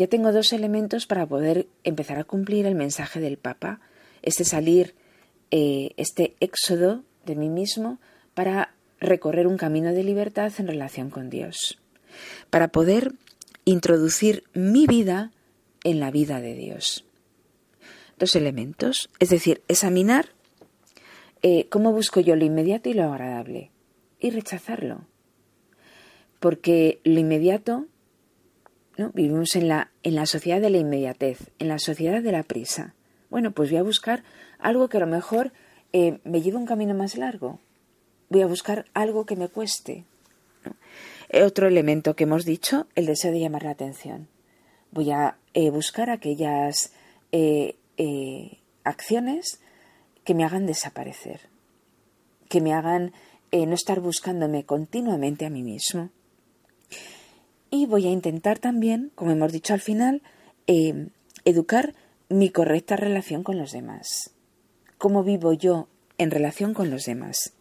Ya 0.00 0.06
tengo 0.06 0.32
dos 0.32 0.54
elementos 0.54 1.04
para 1.04 1.26
poder 1.26 1.68
empezar 1.84 2.18
a 2.18 2.24
cumplir 2.24 2.64
el 2.64 2.74
mensaje 2.74 3.20
del 3.20 3.36
Papa, 3.36 3.80
este 4.22 4.46
salir, 4.46 4.94
eh, 5.50 5.90
este 5.98 6.36
éxodo 6.40 7.04
de 7.26 7.36
mí 7.36 7.50
mismo 7.50 8.00
para 8.32 8.72
recorrer 8.98 9.46
un 9.46 9.58
camino 9.58 9.92
de 9.92 10.02
libertad 10.02 10.54
en 10.56 10.68
relación 10.68 11.10
con 11.10 11.28
Dios, 11.28 11.78
para 12.48 12.68
poder 12.68 13.12
introducir 13.66 14.44
mi 14.54 14.86
vida 14.86 15.32
en 15.84 16.00
la 16.00 16.10
vida 16.10 16.40
de 16.40 16.54
Dios. 16.54 17.04
Dos 18.18 18.34
elementos, 18.36 19.10
es 19.18 19.28
decir, 19.28 19.60
examinar 19.68 20.30
eh, 21.42 21.68
cómo 21.68 21.92
busco 21.92 22.20
yo 22.20 22.36
lo 22.36 22.46
inmediato 22.46 22.88
y 22.88 22.94
lo 22.94 23.04
agradable 23.04 23.70
y 24.18 24.30
rechazarlo. 24.30 25.04
Porque 26.38 27.00
lo 27.04 27.20
inmediato, 27.20 27.86
vivimos 29.08 29.56
en 29.56 29.68
la, 29.68 29.90
en 30.02 30.14
la 30.14 30.26
sociedad 30.26 30.60
de 30.60 30.70
la 30.70 30.78
inmediatez, 30.78 31.50
en 31.58 31.68
la 31.68 31.78
sociedad 31.78 32.22
de 32.22 32.32
la 32.32 32.42
prisa. 32.42 32.94
Bueno, 33.30 33.52
pues 33.52 33.70
voy 33.70 33.78
a 33.78 33.82
buscar 33.82 34.22
algo 34.58 34.88
que 34.88 34.98
a 34.98 35.00
lo 35.00 35.06
mejor 35.06 35.52
eh, 35.92 36.20
me 36.24 36.42
lleve 36.42 36.58
un 36.58 36.66
camino 36.66 36.94
más 36.94 37.16
largo. 37.16 37.58
Voy 38.28 38.42
a 38.42 38.46
buscar 38.46 38.84
algo 38.94 39.24
que 39.24 39.36
me 39.36 39.48
cueste. 39.48 40.04
Otro 41.32 41.66
elemento 41.66 42.14
que 42.14 42.24
hemos 42.24 42.44
dicho, 42.44 42.86
el 42.94 43.06
deseo 43.06 43.32
de 43.32 43.40
llamar 43.40 43.62
la 43.62 43.70
atención. 43.70 44.28
Voy 44.90 45.10
a 45.10 45.38
eh, 45.54 45.70
buscar 45.70 46.10
aquellas 46.10 46.92
eh, 47.32 47.76
eh, 47.96 48.58
acciones 48.84 49.60
que 50.24 50.34
me 50.34 50.44
hagan 50.44 50.66
desaparecer, 50.66 51.48
que 52.48 52.60
me 52.60 52.72
hagan 52.72 53.12
eh, 53.52 53.66
no 53.66 53.74
estar 53.74 54.00
buscándome 54.00 54.64
continuamente 54.64 55.46
a 55.46 55.50
mí 55.50 55.62
mismo. 55.62 56.10
Y 57.70 57.86
voy 57.86 58.06
a 58.06 58.10
intentar 58.10 58.58
también, 58.58 59.12
como 59.14 59.30
hemos 59.30 59.52
dicho 59.52 59.74
al 59.74 59.80
final, 59.80 60.22
eh, 60.66 61.08
educar 61.44 61.94
mi 62.28 62.50
correcta 62.50 62.96
relación 62.96 63.42
con 63.42 63.58
los 63.58 63.72
demás. 63.72 64.30
¿Cómo 64.98 65.22
vivo 65.22 65.52
yo 65.52 65.88
en 66.18 66.30
relación 66.30 66.74
con 66.74 66.90
los 66.90 67.04
demás? 67.04 67.52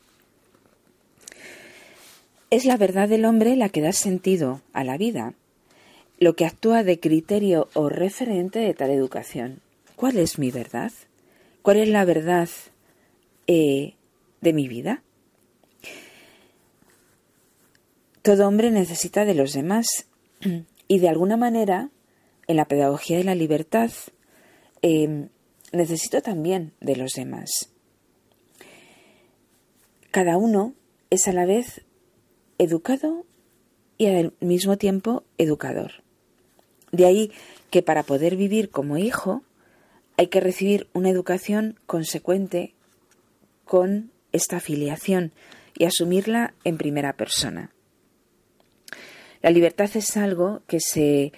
Es 2.50 2.66
la 2.66 2.78
verdad 2.78 3.08
del 3.08 3.26
hombre 3.26 3.56
la 3.56 3.70
que 3.70 3.82
da 3.82 3.94
sentido 3.94 4.62
a 4.74 4.84
la 4.84 4.98
vida, 4.98 5.36
lo 6.20 6.36
que 6.36 6.46
actúa 6.46 6.84
de 6.84 7.00
criterio 7.00 7.70
o 7.74 7.90
referente 7.90 8.60
de 8.60 8.74
tal 8.74 8.90
educación. 8.90 9.62
¿Cuál 9.96 10.18
es 10.18 10.40
mi 10.40 10.50
verdad? 10.50 10.92
¿Cuál 11.62 11.78
es 11.78 11.90
la 11.90 12.06
verdad 12.06 12.50
eh, 13.48 13.94
de 14.42 14.54
mi 14.54 14.68
vida? 14.68 15.04
Todo 18.22 18.48
hombre 18.48 18.72
necesita 18.72 19.26
de 19.26 19.34
los 19.34 19.54
demás 19.54 20.08
y 20.88 21.00
de 21.00 21.10
alguna 21.10 21.38
manera, 21.38 21.90
en 22.48 22.58
la 22.58 22.66
pedagogía 22.66 23.18
de 23.18 23.24
la 23.24 23.36
libertad, 23.36 23.92
em, 24.82 25.30
necesito 25.72 26.22
también 26.22 26.74
de 26.82 26.96
los 26.96 27.14
demás. 27.14 27.70
Cada 30.12 30.38
uno 30.38 30.74
es 31.10 31.28
a 31.28 31.34
la 31.34 31.46
vez 31.46 31.86
educado 32.58 33.26
y 33.98 34.08
al 34.08 34.34
mismo 34.40 34.78
tiempo 34.78 35.24
educador. 35.38 36.04
De 36.92 37.06
ahí 37.06 37.32
que 37.70 37.84
para 37.84 38.04
poder 38.04 38.36
vivir 38.36 38.70
como 38.70 38.98
hijo 38.98 39.44
hay 40.18 40.28
que 40.28 40.42
recibir 40.42 40.90
una 40.94 41.10
educación 41.10 41.80
consecuente 41.86 42.74
con 43.64 44.12
esta 44.32 44.60
filiación 44.60 45.32
y 45.78 45.86
asumirla 45.86 46.56
en 46.64 46.78
primera 46.78 47.14
persona. 47.14 47.72
La 49.42 49.52
libertad 49.52 49.90
es 49.96 50.18
algo 50.18 50.62
que 50.68 50.80
se 50.80 51.32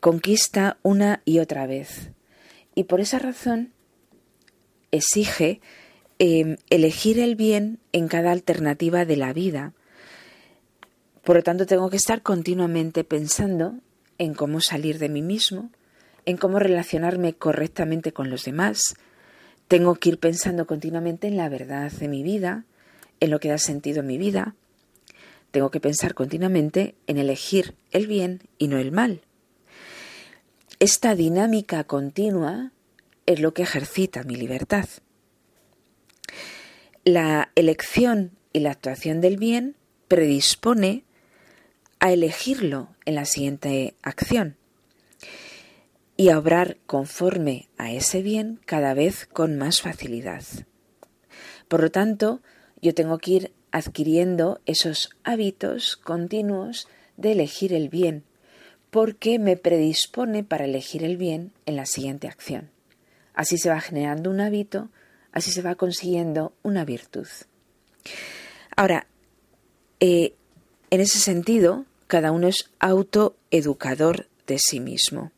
conquista 0.00 0.78
una 0.82 1.22
y 1.24 1.38
otra 1.38 1.66
vez 1.66 2.10
y 2.76 2.84
por 2.84 3.00
esa 3.00 3.18
razón 3.18 3.72
exige 4.92 5.60
em, 6.20 6.58
elegir 6.70 7.18
el 7.18 7.34
bien 7.34 7.80
en 7.90 8.06
cada 8.06 8.30
alternativa 8.30 9.04
de 9.04 9.16
la 9.16 9.32
vida. 9.32 9.72
Por 11.24 11.36
lo 11.36 11.42
tanto, 11.42 11.66
tengo 11.66 11.90
que 11.90 11.96
estar 11.96 12.22
continuamente 12.22 13.02
pensando 13.02 13.80
en 14.18 14.34
cómo 14.34 14.60
salir 14.60 14.98
de 14.98 15.08
mí 15.08 15.22
mismo, 15.22 15.70
en 16.26 16.36
cómo 16.36 16.58
relacionarme 16.58 17.32
correctamente 17.32 18.12
con 18.12 18.30
los 18.30 18.44
demás. 18.44 18.94
Tengo 19.66 19.96
que 19.96 20.10
ir 20.10 20.18
pensando 20.18 20.66
continuamente 20.66 21.26
en 21.26 21.36
la 21.36 21.48
verdad 21.48 21.90
de 21.90 22.08
mi 22.08 22.22
vida, 22.22 22.64
en 23.20 23.30
lo 23.30 23.40
que 23.40 23.48
da 23.48 23.58
sentido 23.58 24.00
a 24.00 24.04
mi 24.04 24.18
vida. 24.18 24.54
Tengo 25.56 25.70
que 25.70 25.80
pensar 25.80 26.12
continuamente 26.12 26.96
en 27.06 27.16
elegir 27.16 27.76
el 27.90 28.06
bien 28.06 28.42
y 28.58 28.68
no 28.68 28.76
el 28.76 28.92
mal. 28.92 29.22
Esta 30.80 31.14
dinámica 31.14 31.84
continua 31.84 32.72
es 33.24 33.40
lo 33.40 33.54
que 33.54 33.62
ejercita 33.62 34.22
mi 34.22 34.36
libertad. 34.36 34.86
La 37.04 37.52
elección 37.54 38.32
y 38.52 38.60
la 38.60 38.72
actuación 38.72 39.22
del 39.22 39.38
bien 39.38 39.76
predispone 40.08 41.04
a 42.00 42.12
elegirlo 42.12 42.90
en 43.06 43.14
la 43.14 43.24
siguiente 43.24 43.94
acción 44.02 44.58
y 46.18 46.28
a 46.28 46.38
obrar 46.38 46.76
conforme 46.84 47.70
a 47.78 47.92
ese 47.92 48.20
bien 48.20 48.60
cada 48.66 48.92
vez 48.92 49.24
con 49.24 49.56
más 49.56 49.80
facilidad. 49.80 50.44
Por 51.66 51.80
lo 51.80 51.90
tanto, 51.90 52.42
yo 52.82 52.92
tengo 52.92 53.16
que 53.16 53.30
ir 53.30 53.52
adquiriendo 53.76 54.62
esos 54.64 55.10
hábitos 55.22 55.98
continuos 55.98 56.88
de 57.18 57.32
elegir 57.32 57.74
el 57.74 57.90
bien, 57.90 58.24
porque 58.90 59.38
me 59.38 59.58
predispone 59.58 60.44
para 60.44 60.64
elegir 60.64 61.04
el 61.04 61.18
bien 61.18 61.52
en 61.66 61.76
la 61.76 61.84
siguiente 61.84 62.26
acción. 62.26 62.70
Así 63.34 63.58
se 63.58 63.68
va 63.68 63.78
generando 63.82 64.30
un 64.30 64.40
hábito, 64.40 64.88
así 65.30 65.52
se 65.52 65.60
va 65.60 65.74
consiguiendo 65.74 66.54
una 66.62 66.86
virtud. 66.86 67.26
Ahora, 68.74 69.06
eh, 70.00 70.32
en 70.88 71.02
ese 71.02 71.18
sentido, 71.18 71.84
cada 72.06 72.32
uno 72.32 72.48
es 72.48 72.70
autoeducador 72.78 74.26
de 74.46 74.58
sí 74.58 74.80
mismo. 74.80 75.32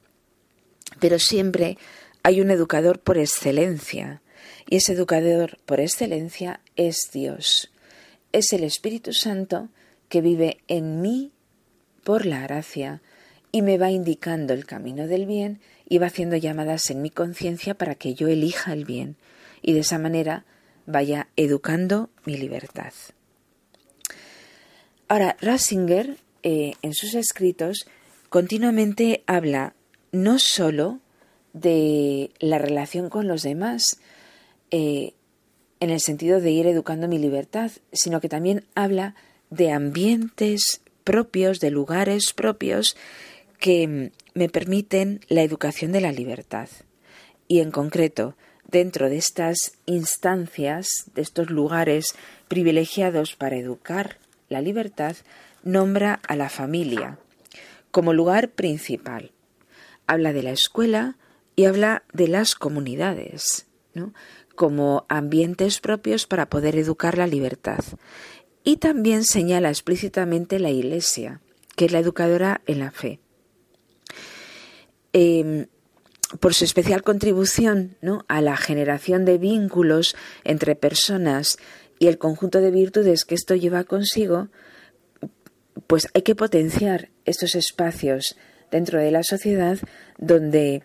Pero 1.01 1.19
siempre 1.19 1.77
hay 2.23 2.41
un 2.41 2.53
educador 2.53 3.01
por 3.01 3.19
excelencia, 3.19 4.23
y 4.71 4.77
ese 4.77 4.93
educador 4.93 5.59
por 5.67 5.81
excelencia 5.81 6.61
es 6.77 7.11
Dios. 7.13 7.73
Es 8.33 8.53
el 8.53 8.65
Espíritu 8.65 9.13
Santo 9.13 9.69
que 10.09 10.21
vive 10.21 10.59
en 10.69 11.01
mí 11.01 11.33
por 12.05 12.27
la 12.27 12.41
gracia 12.41 13.03
y 13.53 13.63
me 13.63 13.79
va 13.79 13.91
indicando 13.91 14.53
el 14.53 14.67
camino 14.67 15.07
del 15.07 15.27
bien 15.27 15.61
y 15.89 15.99
va 15.99 16.07
haciendo 16.07 16.37
llamadas 16.37 16.91
en 16.91 17.03
mi 17.03 17.11
conciencia 17.11 17.75
para 17.75 17.95
que 17.95 18.15
yo 18.15 18.29
elija 18.29 18.73
el 18.73 18.85
bien 18.85 19.17
y 19.63 19.73
de 19.73 19.81
esa 19.81 19.99
manera 19.99 20.45
vaya 20.87 21.29
educando 21.37 22.11
mi 22.25 22.37
libertad. 22.37 22.93
Ahora, 25.09 25.37
Ratzinger, 25.41 26.19
eh, 26.43 26.73
en 26.83 26.95
sus 26.95 27.15
escritos, 27.15 27.87
continuamente 28.29 29.23
habla 29.27 29.75
no 30.13 30.39
sólo 30.39 31.01
de 31.53 32.31
la 32.39 32.59
relación 32.59 33.09
con 33.09 33.27
los 33.27 33.43
demás, 33.43 34.01
eh, 34.71 35.15
en 35.81 35.91
el 35.91 36.01
sentido 36.01 36.41
de 36.41 36.51
ir 36.51 36.67
educando 36.67 37.09
mi 37.09 37.19
libertad, 37.19 37.71
sino 37.93 38.21
que 38.21 38.29
también 38.29 38.65
habla 38.75 39.15
de 39.51 39.73
ambientes 39.73 40.81
propios, 41.05 41.61
de 41.61 41.71
lugares 41.71 42.33
propios 42.33 42.97
que 43.59 44.13
me 44.35 44.49
permiten 44.49 45.21
la 45.29 45.43
educación 45.43 45.93
de 45.93 46.01
la 46.01 46.13
libertad. 46.13 46.69
Y 47.47 47.61
en 47.61 47.71
concreto, 47.71 48.37
dentro 48.67 49.09
de 49.09 49.17
estas 49.17 49.73
instancias, 49.87 50.89
de 51.15 51.23
estos 51.23 51.51
lugares 51.51 52.15
privilegiados 52.49 53.37
para 53.37 53.57
educar 53.57 54.19
la 54.49 54.61
libertad, 54.61 55.17
nombra 55.63 56.21
a 56.29 56.37
la 56.37 56.49
familia 56.49 57.19
como 57.91 58.13
lugar 58.13 58.51
principal. 58.51 59.33
Habla 60.07 60.33
de 60.33 60.43
la 60.43 60.51
escuela 60.51 61.17
y 61.57 61.65
habla 61.65 62.05
de 62.13 62.29
las 62.29 62.55
comunidades, 62.55 63.67
como 64.59 65.07
ambientes 65.09 65.79
propios 65.79 66.27
para 66.27 66.51
poder 66.51 66.75
educar 66.75 67.17
la 67.17 67.29
libertad. 67.29 67.79
Y 68.65 68.79
también 68.79 69.23
señala 69.23 69.69
explícitamente 69.69 70.59
la 70.59 70.71
Iglesia, 70.71 71.41
que 71.77 71.85
es 71.85 71.93
la 71.93 72.01
educadora 72.01 72.61
en 72.67 72.81
la 72.81 72.91
fe. 72.91 73.21
Em, 75.13 75.69
por 76.41 76.55
su 76.55 76.65
especial 76.65 77.05
contribución 77.05 77.97
a 78.27 78.41
la 78.41 78.57
generación 78.57 79.25
de 79.25 79.39
vínculos 79.39 80.17
entre 80.43 80.75
personas 80.75 81.57
y 82.01 82.09
el 82.09 82.19
conjunto 82.19 82.61
de 82.61 82.73
virtudes 82.73 83.25
que 83.25 83.37
esto 83.37 83.55
lleva 83.55 83.85
consigo, 83.85 84.49
pues 85.87 86.09
hay 86.15 86.23
que 86.23 86.35
potenciar 86.35 87.11
estos 87.25 87.55
espacios 87.55 88.37
dentro 88.73 89.01
de 89.01 89.13
la 89.13 89.23
sociedad 89.23 89.79
donde, 90.19 90.83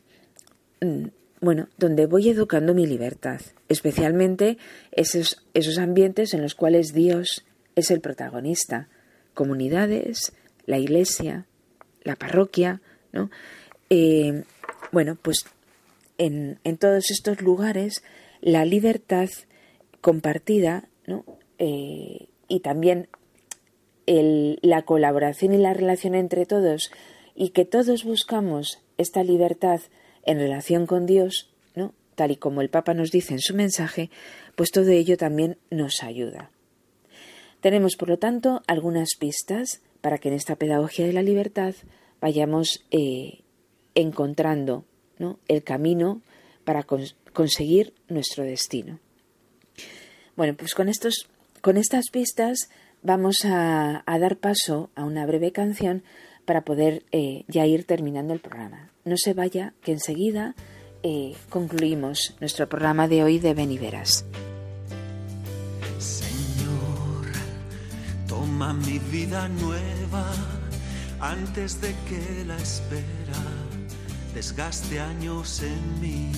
mm, 0.80 1.08
bueno, 1.44 1.68
donde 1.78 2.06
voy 2.06 2.30
educando 2.30 2.74
mi 2.74 2.86
libertad, 2.86 3.42
especialmente 3.68 4.58
esos, 4.94 5.44
esos 5.54 5.78
ambientes 5.78 6.34
en 6.34 6.42
los 6.42 6.56
cuales 6.56 6.94
Dios 6.94 7.44
es 7.76 7.92
el 7.92 8.00
protagonista, 8.00 8.88
comunidades, 9.34 10.32
la 10.66 10.78
iglesia, 10.78 11.46
la 12.04 12.16
parroquia, 12.16 12.82
¿no? 13.12 13.30
Eh, 13.90 14.46
bueno, 14.94 15.18
pues 15.22 15.44
en, 16.18 16.60
todos 16.80 17.12
estos 17.12 17.42
lugares 17.42 18.04
la 18.40 18.64
libertad 18.64 19.28
compartida 20.00 20.88
¿no? 21.08 21.26
Eh, 21.58 22.30
y 22.48 22.62
también 22.62 23.10
la 24.06 24.84
colaboración 24.84 25.54
y 25.54 25.58
la 25.58 25.74
relación 25.74 26.16
entre 26.16 26.46
todos 26.46 26.90
y 27.36 27.50
que 27.50 27.66
todos 27.66 28.06
buscamos 28.06 28.80
esta 28.98 29.24
libertad 29.24 29.82
en 30.24 30.40
relación 30.40 30.86
con 30.86 31.06
Dios, 31.06 31.50
¿no? 31.76 31.94
tal 32.16 32.32
y 32.32 32.36
como 32.36 32.62
el 32.62 32.70
Papa 32.70 32.94
nos 32.94 33.12
dice 33.12 33.34
en 33.34 33.40
su 33.40 33.56
mensaje, 33.56 34.10
pues 34.56 34.72
todo 34.72 34.90
ello 34.90 35.18
también 35.18 35.58
nos 35.70 36.04
ayuda. 36.04 36.52
Tenemos, 37.62 37.96
por 37.96 38.10
lo 38.10 38.18
tanto, 38.18 38.62
algunas 38.68 39.16
pistas 39.18 39.82
para 40.02 40.18
que 40.18 40.28
en 40.28 40.36
esta 40.36 40.58
pedagogía 40.58 41.06
de 41.06 41.14
la 41.14 41.24
libertad 41.24 41.76
vayamos 42.20 42.84
eh, 42.92 43.40
encontrando 43.96 44.86
el 45.48 45.64
camino 45.64 46.22
para 46.64 46.86
conseguir 47.34 47.94
nuestro 48.08 48.44
destino. 48.44 49.00
Bueno, 50.36 50.56
pues 50.56 50.74
con, 50.74 50.90
estos, 50.90 51.28
con 51.62 51.78
estas 51.78 52.10
pistas 52.12 52.70
vamos 53.02 53.46
a, 53.46 54.04
dar 54.06 54.38
paso 54.38 54.90
a 54.96 55.04
una 55.04 55.26
breve 55.26 55.52
canción 55.52 56.04
para 56.46 56.62
poder 56.62 57.04
eh, 57.12 57.44
ya 57.48 57.66
ir 57.66 57.86
terminando 57.86 58.34
el 58.34 58.40
programa. 58.40 58.90
No 59.06 59.18
se 59.18 59.34
vaya, 59.34 59.74
que 59.82 59.92
enseguida 59.92 60.56
eh, 61.04 61.36
concluimos 61.50 62.36
nuestro 62.40 62.68
programa 62.70 63.08
de 63.08 63.24
hoy 63.24 63.40
de 63.40 63.54
Beniveras. 63.54 64.26
Señor, 66.00 67.26
Toma 68.28 68.74
mi 68.74 69.00
vida 69.00 69.48
nueva 69.50 70.32
antes 71.20 71.80
de 71.82 71.94
que 72.08 72.46
la 72.46 72.58
espera 72.58 73.42
desgaste 74.34 75.00
años 75.00 75.62
en 75.62 76.02
mí. 76.02 76.32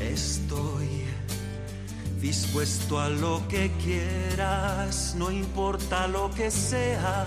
Estoy 0.00 1.04
dispuesto 2.20 3.00
a 3.00 3.08
lo 3.08 3.46
que 3.48 3.70
quieras, 3.82 5.14
no 5.16 5.30
importa 5.30 6.06
lo 6.06 6.30
que 6.30 6.50
sea, 6.50 7.26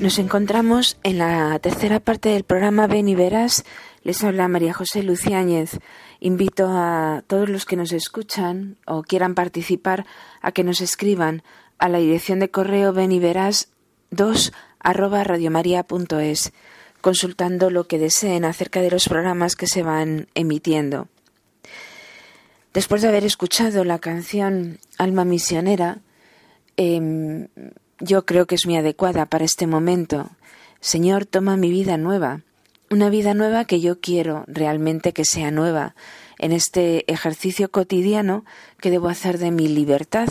Nos 0.00 0.18
encontramos 0.18 0.98
en 1.02 1.18
la 1.18 1.58
tercera 1.60 2.00
parte 2.00 2.28
del 2.28 2.44
programa 2.44 2.86
Ven 2.86 3.08
y 3.08 3.14
Verás. 3.14 3.64
Les 4.02 4.22
habla 4.24 4.48
María 4.48 4.74
José 4.74 5.02
Luciáñez. 5.02 5.78
Invito 6.20 6.66
a 6.68 7.22
todos 7.26 7.48
los 7.48 7.64
que 7.64 7.76
nos 7.76 7.92
escuchan 7.92 8.76
o 8.86 9.02
quieran 9.02 9.34
participar 9.34 10.04
a 10.42 10.52
que 10.52 10.64
nos 10.64 10.80
escriban 10.80 11.42
a 11.78 11.88
la 11.88 11.98
dirección 11.98 12.40
de 12.40 12.50
correo 12.50 12.92
ven 12.92 13.12
y 13.12 13.18
verás 13.18 13.68
2 14.10 14.52
arroba 14.78 15.24
radiomaria.es 15.24 16.52
consultando 17.00 17.70
lo 17.70 17.86
que 17.86 17.98
deseen 17.98 18.44
acerca 18.44 18.80
de 18.80 18.90
los 18.90 19.08
programas 19.08 19.56
que 19.56 19.66
se 19.66 19.82
van 19.82 20.28
emitiendo. 20.34 21.08
Después 22.72 23.02
de 23.02 23.08
haber 23.08 23.24
escuchado 23.24 23.84
la 23.84 23.98
canción 23.98 24.78
Alma 24.98 25.24
Misionera, 25.24 26.00
Em, 26.76 27.46
yo 28.00 28.24
creo 28.24 28.46
que 28.46 28.54
es 28.54 28.66
muy 28.66 28.76
adecuada 28.76 29.26
para 29.26 29.44
este 29.44 29.66
momento. 29.66 30.30
Señor, 30.80 31.26
toma 31.26 31.56
mi 31.56 31.70
vida 31.70 31.96
nueva, 31.96 32.42
una 32.90 33.08
vida 33.08 33.34
nueva 33.34 33.64
que 33.64 33.80
yo 33.80 34.00
quiero 34.00 34.44
realmente 34.46 35.12
que 35.12 35.24
sea 35.24 35.50
nueva, 35.50 35.94
en 36.38 36.52
este 36.52 37.10
ejercicio 37.10 37.70
cotidiano 37.70 38.44
que 38.80 38.90
debo 38.90 39.08
hacer 39.08 39.38
de 39.38 39.50
mi 39.50 39.68
libertad, 39.68 40.28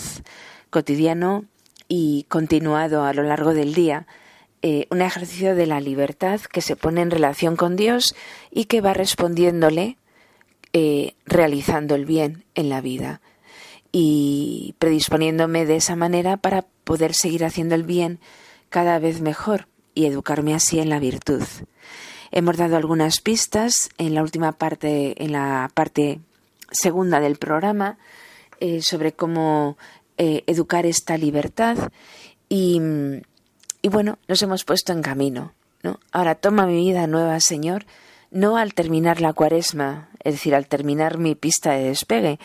cotidiano 0.69 1.45
y 1.87 2.25
continuado 2.29 3.03
a 3.03 3.13
lo 3.13 3.23
largo 3.23 3.53
del 3.53 3.73
día, 3.73 4.05
eh, 4.61 4.87
un 4.91 5.01
ejercicio 5.01 5.55
de 5.55 5.65
la 5.65 5.81
libertad 5.81 6.39
que 6.41 6.61
se 6.61 6.75
pone 6.75 7.01
en 7.01 7.11
relación 7.11 7.55
con 7.55 7.75
Dios 7.75 8.15
y 8.51 8.65
que 8.65 8.81
va 8.81 8.93
respondiéndole 8.93 9.97
eh, 10.71 11.15
realizando 11.25 11.95
el 11.95 12.05
bien 12.05 12.45
en 12.55 12.69
la 12.69 12.81
vida 12.81 13.21
y 13.95 14.75
predisponiéndome 14.79 15.65
de 15.65 15.77
esa 15.77 15.95
manera 15.95 16.35
para 16.35 16.65
poder 16.83 17.13
seguir 17.13 17.45
haciendo 17.45 17.75
el 17.75 17.83
bien 17.83 18.19
cada 18.69 18.97
vez 18.99 19.21
mejor 19.21 19.67
y 19.93 20.07
educarme 20.07 20.55
así 20.55 20.79
en 20.79 20.89
la 20.89 20.99
virtud. 20.99 21.43
Hemos 22.31 22.57
dado 22.57 22.75
algunas 22.75 23.21
pistas 23.21 23.91
en 23.99 24.15
la 24.15 24.23
última 24.23 24.53
parte, 24.53 25.23
en 25.23 25.31
la 25.31 25.69
parte 25.75 26.19
segunda 26.71 27.19
del 27.19 27.35
programa, 27.35 27.99
eh, 28.59 28.81
sobre 28.81 29.13
cómo 29.13 29.77
eh, 30.17 30.43
educar 30.47 30.87
esta 30.87 31.15
libertad 31.15 31.77
y, 32.49 32.81
y, 33.83 33.87
bueno, 33.89 34.17
nos 34.27 34.41
hemos 34.41 34.65
puesto 34.65 34.91
en 34.91 35.03
camino. 35.03 35.53
¿no? 35.83 35.99
Ahora 36.11 36.33
toma 36.33 36.65
mi 36.65 36.77
vida 36.77 37.05
nueva, 37.05 37.39
Señor, 37.39 37.85
no 38.31 38.57
al 38.57 38.73
terminar 38.73 39.21
la 39.21 39.33
cuaresma, 39.33 40.09
es 40.23 40.33
decir, 40.33 40.55
al 40.55 40.67
terminar 40.67 41.19
mi 41.19 41.35
pista 41.35 41.73
de 41.73 41.89
despegue, 41.89 42.39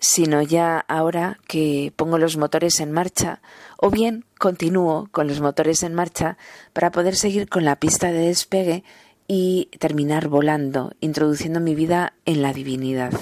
sino 0.00 0.42
ya 0.42 0.78
ahora 0.88 1.38
que 1.46 1.92
pongo 1.94 2.18
los 2.18 2.36
motores 2.36 2.80
en 2.80 2.90
marcha, 2.90 3.40
o 3.76 3.90
bien 3.90 4.24
continúo 4.38 5.08
con 5.12 5.28
los 5.28 5.40
motores 5.40 5.82
en 5.82 5.94
marcha 5.94 6.38
para 6.72 6.90
poder 6.90 7.16
seguir 7.16 7.48
con 7.48 7.64
la 7.64 7.76
pista 7.76 8.10
de 8.10 8.26
despegue 8.26 8.82
y 9.28 9.68
terminar 9.78 10.28
volando, 10.28 10.92
introduciendo 11.00 11.60
mi 11.60 11.74
vida 11.74 12.14
en 12.24 12.42
la 12.42 12.52
divinidad, 12.52 13.12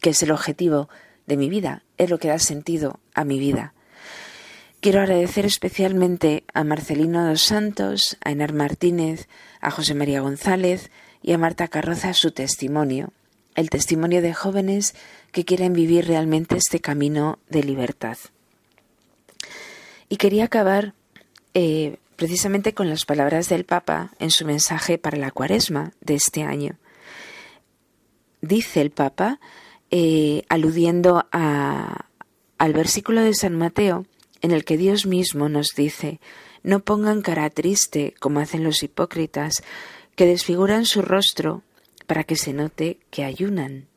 que 0.00 0.10
es 0.10 0.22
el 0.22 0.32
objetivo 0.32 0.88
de 1.26 1.36
mi 1.36 1.48
vida, 1.48 1.82
es 1.96 2.10
lo 2.10 2.18
que 2.18 2.28
da 2.28 2.38
sentido 2.38 3.00
a 3.14 3.24
mi 3.24 3.38
vida. 3.38 3.72
Quiero 4.80 5.00
agradecer 5.00 5.46
especialmente 5.46 6.44
a 6.52 6.62
Marcelino 6.62 7.26
dos 7.26 7.42
Santos, 7.42 8.18
a 8.22 8.30
Enar 8.30 8.52
Martínez, 8.52 9.28
a 9.60 9.70
José 9.70 9.94
María 9.94 10.20
González 10.20 10.90
y 11.22 11.32
a 11.32 11.38
Marta 11.38 11.68
Carroza 11.68 12.12
su 12.12 12.32
testimonio, 12.32 13.10
el 13.54 13.70
testimonio 13.70 14.22
de 14.22 14.34
jóvenes 14.34 14.94
que 15.36 15.44
quieren 15.44 15.74
vivir 15.74 16.06
realmente 16.06 16.56
este 16.56 16.80
camino 16.80 17.38
de 17.50 17.62
libertad. 17.62 18.16
Y 20.08 20.16
quería 20.16 20.44
acabar 20.44 20.94
eh, 21.52 21.98
precisamente 22.16 22.72
con 22.72 22.88
las 22.88 23.04
palabras 23.04 23.50
del 23.50 23.66
Papa 23.66 24.12
en 24.18 24.30
su 24.30 24.46
mensaje 24.46 24.96
para 24.96 25.18
la 25.18 25.30
cuaresma 25.30 25.92
de 26.00 26.14
este 26.14 26.42
año. 26.42 26.78
Dice 28.40 28.80
el 28.80 28.90
Papa, 28.90 29.38
eh, 29.90 30.44
aludiendo 30.48 31.26
al 31.30 32.72
versículo 32.72 33.20
de 33.20 33.34
San 33.34 33.56
Mateo, 33.56 34.06
en 34.40 34.52
el 34.52 34.64
que 34.64 34.78
Dios 34.78 35.04
mismo 35.04 35.50
nos 35.50 35.74
dice, 35.76 36.18
no 36.62 36.80
pongan 36.80 37.20
cara 37.20 37.50
triste 37.50 38.14
como 38.20 38.40
hacen 38.40 38.64
los 38.64 38.82
hipócritas, 38.82 39.62
que 40.14 40.24
desfiguran 40.24 40.86
su 40.86 41.02
rostro 41.02 41.62
para 42.06 42.24
que 42.24 42.36
se 42.36 42.54
note 42.54 43.00
que 43.10 43.22
ayunan. 43.22 43.88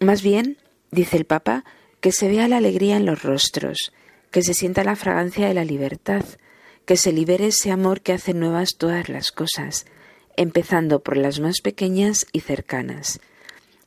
Más 0.00 0.22
bien, 0.22 0.58
dice 0.90 1.16
el 1.16 1.24
Papa, 1.24 1.64
que 2.00 2.12
se 2.12 2.28
vea 2.28 2.46
la 2.46 2.58
alegría 2.58 2.96
en 2.96 3.06
los 3.06 3.22
rostros, 3.22 3.92
que 4.30 4.42
se 4.42 4.54
sienta 4.54 4.84
la 4.84 4.96
fragancia 4.96 5.48
de 5.48 5.54
la 5.54 5.64
libertad, 5.64 6.24
que 6.84 6.96
se 6.96 7.12
libere 7.12 7.48
ese 7.48 7.70
amor 7.70 8.00
que 8.00 8.12
hace 8.12 8.32
nuevas 8.32 8.76
todas 8.76 9.08
las 9.08 9.32
cosas, 9.32 9.86
empezando 10.36 11.00
por 11.00 11.16
las 11.16 11.40
más 11.40 11.60
pequeñas 11.60 12.26
y 12.32 12.40
cercanas. 12.40 13.20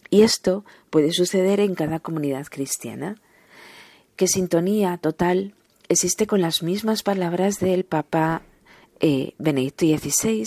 Y 0.09 0.23
esto 0.23 0.65
puede 0.89 1.13
suceder 1.13 1.61
en 1.61 1.75
cada 1.75 1.99
comunidad 1.99 2.45
cristiana. 2.47 3.15
Que 4.17 4.27
sintonía 4.27 4.97
total 4.97 5.55
existe 5.87 6.27
con 6.27 6.41
las 6.41 6.61
mismas 6.61 7.03
palabras 7.03 7.59
del 7.59 7.85
Papa 7.85 8.41
eh, 8.99 9.33
Benedicto 9.37 9.85
XVI, 9.85 10.41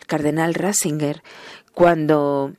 el 0.00 0.06
cardenal 0.06 0.54
Ratzinger, 0.54 1.22
cuando 1.74 2.54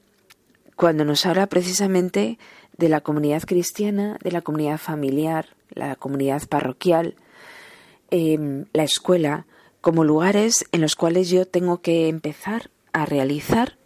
cuando 0.75 1.05
nos 1.05 1.25
habla 1.25 1.47
precisamente 1.47 2.38
de 2.77 2.89
la 2.89 3.01
comunidad 3.01 3.43
cristiana, 3.43 4.17
de 4.23 4.31
la 4.31 4.41
comunidad 4.41 4.77
familiar, 4.77 5.55
la 5.69 5.95
comunidad 5.95 6.47
parroquial, 6.47 7.15
em, 8.11 8.65
la 8.73 8.83
escuela, 8.83 9.45
como 9.81 10.03
lugares 10.03 10.65
en 10.71 10.81
los 10.81 10.95
cuales 10.95 11.29
yo 11.29 11.45
tengo 11.45 11.81
que 11.81 12.07
empezar 12.07 12.71
a 12.91 13.05
realizar 13.05 13.77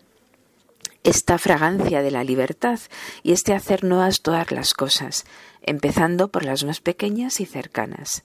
esta 1.04 1.38
fragancia 1.38 2.02
de 2.02 2.12
la 2.12 2.24
libertad 2.24 2.80
y 3.24 3.32
este 3.32 3.54
hacer 3.54 3.84
nuevas 3.84 4.22
todas 4.22 4.52
las 4.52 4.74
cosas, 4.74 5.26
empezando 5.62 6.30
por 6.30 6.46
las 6.46 6.64
más 6.64 6.82
pequeñas 6.82 7.40
y 7.40 7.46
cercanas. 7.46 8.24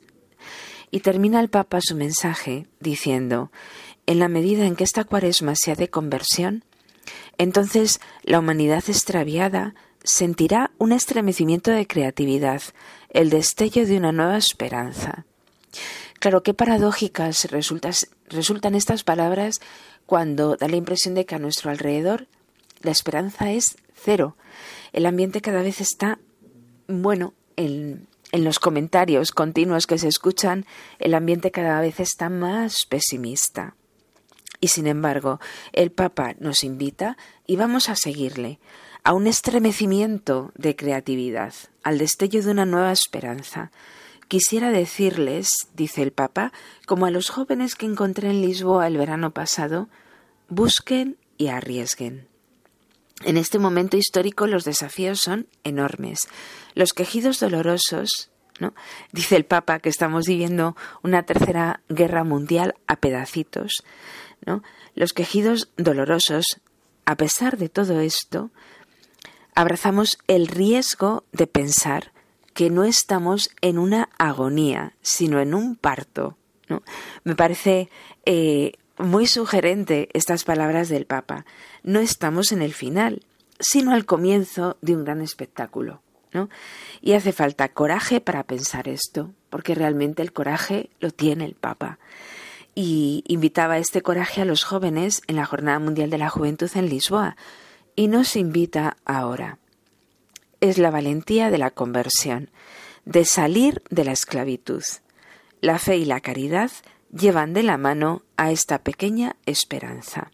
Y 0.90 1.00
termina 1.00 1.40
el 1.40 1.48
Papa 1.48 1.80
su 1.82 1.96
mensaje 1.96 2.66
diciendo, 2.80 3.50
en 4.06 4.18
la 4.18 4.28
medida 4.28 4.66
en 4.66 4.76
que 4.76 4.84
esta 4.84 5.04
cuaresma 5.04 5.54
sea 5.56 5.74
de 5.74 5.88
conversión, 5.88 6.64
entonces 7.38 8.00
la 8.22 8.38
humanidad 8.38 8.84
extraviada 8.88 9.74
sentirá 10.02 10.70
un 10.78 10.92
estremecimiento 10.92 11.70
de 11.70 11.86
creatividad, 11.86 12.62
el 13.10 13.30
destello 13.30 13.86
de 13.86 13.96
una 13.96 14.12
nueva 14.12 14.36
esperanza. 14.36 15.24
Claro, 16.20 16.42
qué 16.42 16.54
paradójicas 16.54 17.48
resultan 17.50 18.74
estas 18.74 19.04
palabras 19.04 19.60
cuando 20.06 20.56
da 20.56 20.68
la 20.68 20.76
impresión 20.76 21.14
de 21.14 21.24
que 21.24 21.34
a 21.34 21.38
nuestro 21.38 21.70
alrededor 21.70 22.28
la 22.80 22.90
esperanza 22.90 23.50
es 23.50 23.76
cero. 23.94 24.36
El 24.92 25.06
ambiente 25.06 25.40
cada 25.40 25.62
vez 25.62 25.80
está, 25.80 26.18
bueno, 26.86 27.34
en, 27.56 28.06
en 28.32 28.44
los 28.44 28.58
comentarios 28.58 29.32
continuos 29.32 29.86
que 29.86 29.98
se 29.98 30.08
escuchan, 30.08 30.66
el 30.98 31.14
ambiente 31.14 31.50
cada 31.50 31.80
vez 31.80 32.00
está 32.00 32.28
más 32.28 32.86
pesimista. 32.88 33.74
Y 34.64 34.68
sin 34.68 34.86
embargo, 34.86 35.40
el 35.74 35.92
Papa 35.92 36.36
nos 36.38 36.64
invita, 36.64 37.18
y 37.46 37.56
vamos 37.56 37.90
a 37.90 37.96
seguirle, 37.96 38.60
a 39.02 39.12
un 39.12 39.26
estremecimiento 39.26 40.52
de 40.54 40.74
creatividad, 40.74 41.52
al 41.82 41.98
destello 41.98 42.42
de 42.42 42.50
una 42.50 42.64
nueva 42.64 42.90
esperanza. 42.90 43.72
Quisiera 44.26 44.70
decirles, 44.70 45.50
dice 45.74 46.00
el 46.00 46.12
Papa, 46.12 46.50
como 46.86 47.04
a 47.04 47.10
los 47.10 47.28
jóvenes 47.28 47.74
que 47.74 47.84
encontré 47.84 48.30
en 48.30 48.40
Lisboa 48.40 48.86
el 48.86 48.96
verano 48.96 49.32
pasado, 49.32 49.90
busquen 50.48 51.18
y 51.36 51.48
arriesguen. 51.48 52.26
En 53.22 53.36
este 53.36 53.58
momento 53.58 53.98
histórico 53.98 54.46
los 54.46 54.64
desafíos 54.64 55.20
son 55.20 55.46
enormes. 55.62 56.20
Los 56.74 56.94
quejidos 56.94 57.38
dolorosos 57.38 58.30
¿no? 58.60 58.74
Dice 59.12 59.36
el 59.36 59.44
Papa 59.44 59.80
que 59.80 59.88
estamos 59.88 60.26
viviendo 60.26 60.76
una 61.02 61.24
tercera 61.24 61.80
guerra 61.88 62.24
mundial 62.24 62.74
a 62.86 62.96
pedacitos. 62.96 63.82
Los 64.94 65.12
quejidos 65.12 65.70
dolorosos, 65.76 66.60
a 67.04 67.16
pesar 67.16 67.56
de 67.56 67.68
todo 67.68 68.00
esto, 68.00 68.50
abrazamos 69.54 70.18
el 70.26 70.48
riesgo 70.48 71.24
de 71.32 71.46
pensar 71.46 72.12
que 72.54 72.70
no 72.70 72.84
estamos 72.84 73.50
en 73.60 73.78
una 73.78 74.08
agonía, 74.18 74.94
sino 75.02 75.40
en 75.40 75.54
un 75.54 75.76
parto. 75.76 76.36
Me 77.24 77.34
parece 77.34 77.90
eh, 78.24 78.72
muy 78.98 79.26
sugerente 79.26 80.08
estas 80.12 80.44
palabras 80.44 80.88
del 80.88 81.06
Papa. 81.06 81.44
No 81.82 82.00
estamos 82.00 82.52
en 82.52 82.62
el 82.62 82.72
final, 82.72 83.22
sino 83.58 83.92
al 83.92 84.06
comienzo 84.06 84.76
de 84.80 84.94
un 84.94 85.04
gran 85.04 85.20
espectáculo. 85.20 86.00
Y 87.00 87.12
hace 87.12 87.32
falta 87.32 87.68
coraje 87.68 88.20
para 88.20 88.42
pensar 88.42 88.88
esto, 88.88 89.32
porque 89.50 89.74
realmente 89.74 90.20
el 90.20 90.32
coraje 90.32 90.90
lo 90.98 91.12
tiene 91.12 91.44
el 91.44 91.54
Papa. 91.54 91.98
Y 92.74 93.22
invitaba 93.26 93.78
este 93.78 94.02
coraje 94.02 94.42
a 94.42 94.44
los 94.44 94.64
jóvenes 94.64 95.22
en 95.26 95.36
la 95.36 95.46
Jornada 95.46 95.78
Mundial 95.78 96.10
de 96.10 96.18
la 96.18 96.30
Juventud 96.30 96.70
en 96.74 96.88
Lisboa, 96.88 97.36
y 97.96 98.08
nos 98.08 98.36
invita 98.36 98.96
ahora. 99.04 99.58
Es 100.60 100.78
la 100.78 100.90
valentía 100.90 101.50
de 101.50 101.58
la 101.58 101.70
conversión, 101.70 102.50
de 103.04 103.24
salir 103.24 103.82
de 103.90 104.04
la 104.04 104.12
esclavitud. 104.12 104.82
La 105.60 105.78
fe 105.78 105.96
y 105.96 106.04
la 106.04 106.20
caridad 106.20 106.70
llevan 107.12 107.52
de 107.52 107.62
la 107.62 107.78
mano 107.78 108.22
a 108.36 108.50
esta 108.50 108.78
pequeña 108.82 109.36
esperanza. 109.46 110.30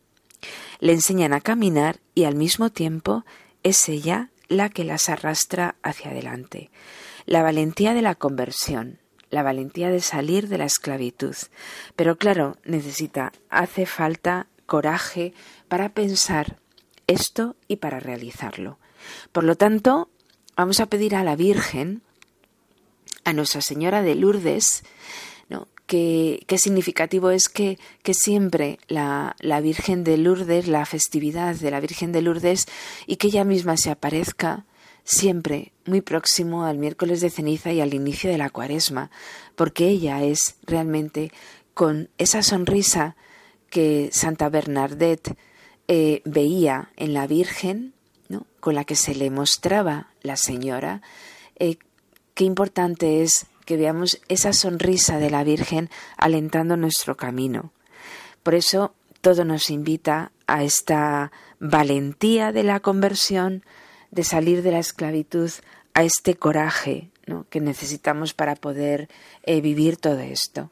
Le 0.79 0.93
enseñan 0.93 1.33
a 1.33 1.41
caminar 1.41 2.01
y 2.15 2.25
al 2.25 2.37
mismo 2.37 2.71
tiempo 2.71 3.25
es 3.63 3.89
ella 3.89 4.31
la 4.49 4.69
que 4.71 4.85
las 4.85 5.09
arrastra 5.09 5.77
hacia 5.83 6.11
adelante. 6.11 6.71
La 7.27 7.43
valentía 7.43 7.95
de 7.95 8.03
la 8.03 8.15
conversión, 8.15 8.99
la 9.31 9.43
valentía 9.43 9.91
de 9.91 10.01
salir 10.01 10.49
de 10.49 10.59
la 10.59 10.65
esclavitud. 10.65 11.35
Pero 11.97 12.17
claro, 12.17 12.57
necesita, 12.65 13.33
hace 13.49 13.87
falta 13.87 14.47
coraje 14.67 15.33
para 15.69 15.91
pensar 15.91 16.59
esto 17.07 17.57
y 17.69 17.77
para 17.77 18.01
realizarlo. 18.01 18.79
Por 19.33 19.45
lo 19.45 19.57
tanto, 19.57 20.11
vamos 20.57 20.81
a 20.81 20.87
pedir 20.87 21.15
a 21.15 21.25
la 21.25 21.37
Virgen, 21.37 22.03
a 23.25 23.33
Nuestra 23.33 23.61
Señora 23.61 24.03
de 24.03 24.15
Lourdes, 24.15 24.83
qué, 25.91 26.59
significativo 26.59 27.31
es 27.31 27.49
que, 27.49 27.79
que 28.03 28.15
siempre 28.15 28.79
la, 28.87 29.35
la, 29.41 29.61
Virgen 29.61 30.05
de 30.05 30.17
Lourdes, 30.19 30.69
la 30.69 30.87
festividad 30.87 31.57
de 31.57 31.71
la 31.71 31.81
Virgen 31.81 32.13
de 32.13 32.23
Lourdes, 32.23 32.67
y 33.07 33.17
que 33.17 33.27
ella 33.27 33.45
misma 33.45 33.77
se 33.77 33.91
aparezca 33.91 34.65
siempre 35.05 35.73
muy 35.87 36.01
próximo 36.01 36.65
al 36.65 36.79
miércoles 36.79 37.21
de 37.21 37.31
ceniza 37.31 37.73
y 37.73 37.81
al 37.81 37.95
inicio 37.95 38.31
de 38.31 38.39
la 38.39 38.51
cuaresma, 38.51 39.11
porque 39.57 39.89
ella 39.89 40.23
es 40.23 40.57
realmente 40.67 41.33
con 41.75 42.09
esa 42.19 42.43
sonrisa 42.43 43.17
que 43.71 44.11
Santa 44.13 44.49
Bernadette 44.49 45.37
eh, 45.89 46.23
veía 46.25 46.91
en 46.97 47.15
la 47.15 47.27
Virgen, 47.27 47.95
¿no? 48.29 48.47
con 48.61 48.75
la 48.75 48.85
que 48.85 48.97
se 48.97 49.15
le 49.15 49.31
mostraba 49.31 50.09
la 50.23 50.37
Señora, 50.37 51.03
eh, 51.59 51.79
qué 52.35 52.45
importante 52.45 53.23
es 53.23 53.47
que 53.65 53.77
veamos 53.77 54.21
esa 54.29 54.53
sonrisa 54.53 55.19
de 55.19 55.31
la 55.31 55.45
Virgen 55.45 55.91
alentando 56.17 56.77
nuestro 56.77 57.17
camino. 57.17 57.73
Por 58.43 58.55
eso 58.55 58.95
todo 59.21 59.45
nos 59.45 59.71
invita 59.71 60.33
a 60.47 60.65
esta 60.65 61.31
valentía 61.59 62.53
de 62.53 62.65
la 62.65 62.81
conversión, 62.81 63.65
de 64.11 64.25
salir 64.25 64.63
de 64.63 64.73
la 64.73 64.79
esclavitud, 64.79 65.51
a 65.95 66.03
este 66.05 66.35
coraje 66.35 67.11
que 67.49 67.61
necesitamos 67.61 68.35
para 68.35 68.57
poder 68.57 69.09
eh, 69.43 69.61
vivir 69.61 69.97
todo 69.97 70.21
esto. 70.21 70.71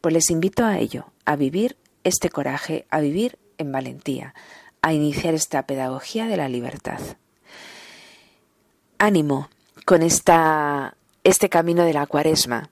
Pues 0.00 0.12
les 0.12 0.30
invito 0.30 0.64
a 0.64 0.78
ello, 0.78 1.06
a 1.24 1.36
vivir 1.36 1.76
este 2.04 2.30
coraje, 2.30 2.86
a 2.90 3.00
vivir 3.00 3.38
en 3.58 3.72
valentía, 3.72 4.34
a 4.82 4.92
iniciar 4.92 5.34
esta 5.34 5.66
pedagogía 5.66 6.26
de 6.26 6.36
la 6.36 6.48
libertad. 6.48 7.00
Ánimo 8.98 9.48
con 9.84 10.02
esta 10.02 10.96
este 11.24 11.48
camino 11.48 11.84
de 11.84 11.92
la 11.92 12.06
cuaresma. 12.06 12.70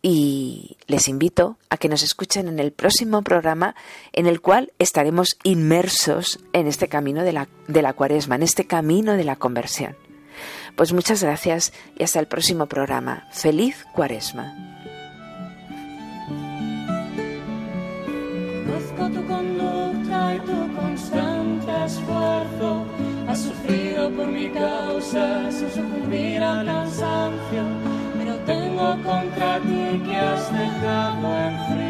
Y 0.00 0.76
les 0.86 1.08
invito 1.08 1.56
a 1.70 1.76
que 1.76 1.88
nos 1.88 2.02
escuchen 2.02 2.48
en 2.48 2.60
el 2.60 2.72
próximo 2.72 3.22
programa 3.22 3.74
en 4.12 4.26
el 4.26 4.40
cual 4.40 4.72
estaremos 4.78 5.36
inmersos 5.42 6.38
en 6.52 6.68
este 6.68 6.88
camino 6.88 7.24
de 7.24 7.32
la, 7.32 7.48
de 7.66 7.82
la 7.82 7.92
cuaresma, 7.92 8.36
en 8.36 8.42
este 8.42 8.66
camino 8.66 9.14
de 9.14 9.24
la 9.24 9.36
conversión. 9.36 9.96
Pues 10.76 10.92
muchas 10.92 11.22
gracias 11.22 11.72
y 11.96 12.04
hasta 12.04 12.20
el 12.20 12.28
próximo 12.28 12.66
programa. 12.66 13.26
Feliz 13.32 13.84
cuaresma. 13.92 14.54
Contra 28.78 29.58
ti 29.60 30.00
que 30.04 30.16
has 30.16 30.52
dejado 30.52 31.26
enfriar 31.48 31.87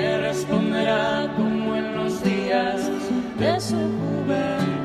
me 0.00 0.18
responderá 0.18 1.32
como 1.36 1.76
en 1.76 1.96
los 1.96 2.22
días 2.22 2.80
de 3.38 3.60
su 3.60 3.76
juventud. 3.76 4.80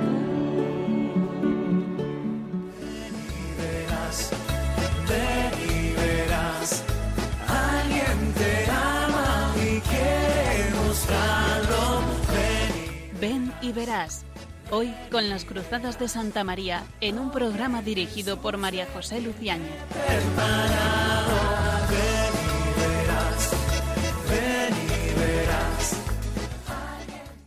y 13.61 13.71
verás. 13.71 14.25
Hoy 14.69 14.93
con 15.09 15.27
las 15.27 15.43
Cruzadas 15.43 15.97
de 15.97 16.07
Santa 16.07 16.43
María 16.43 16.83
en 17.01 17.17
un 17.17 17.31
programa 17.31 17.81
dirigido 17.81 18.39
por 18.39 18.57
María 18.57 18.87
José 18.93 19.21
Luciano. 19.21 19.65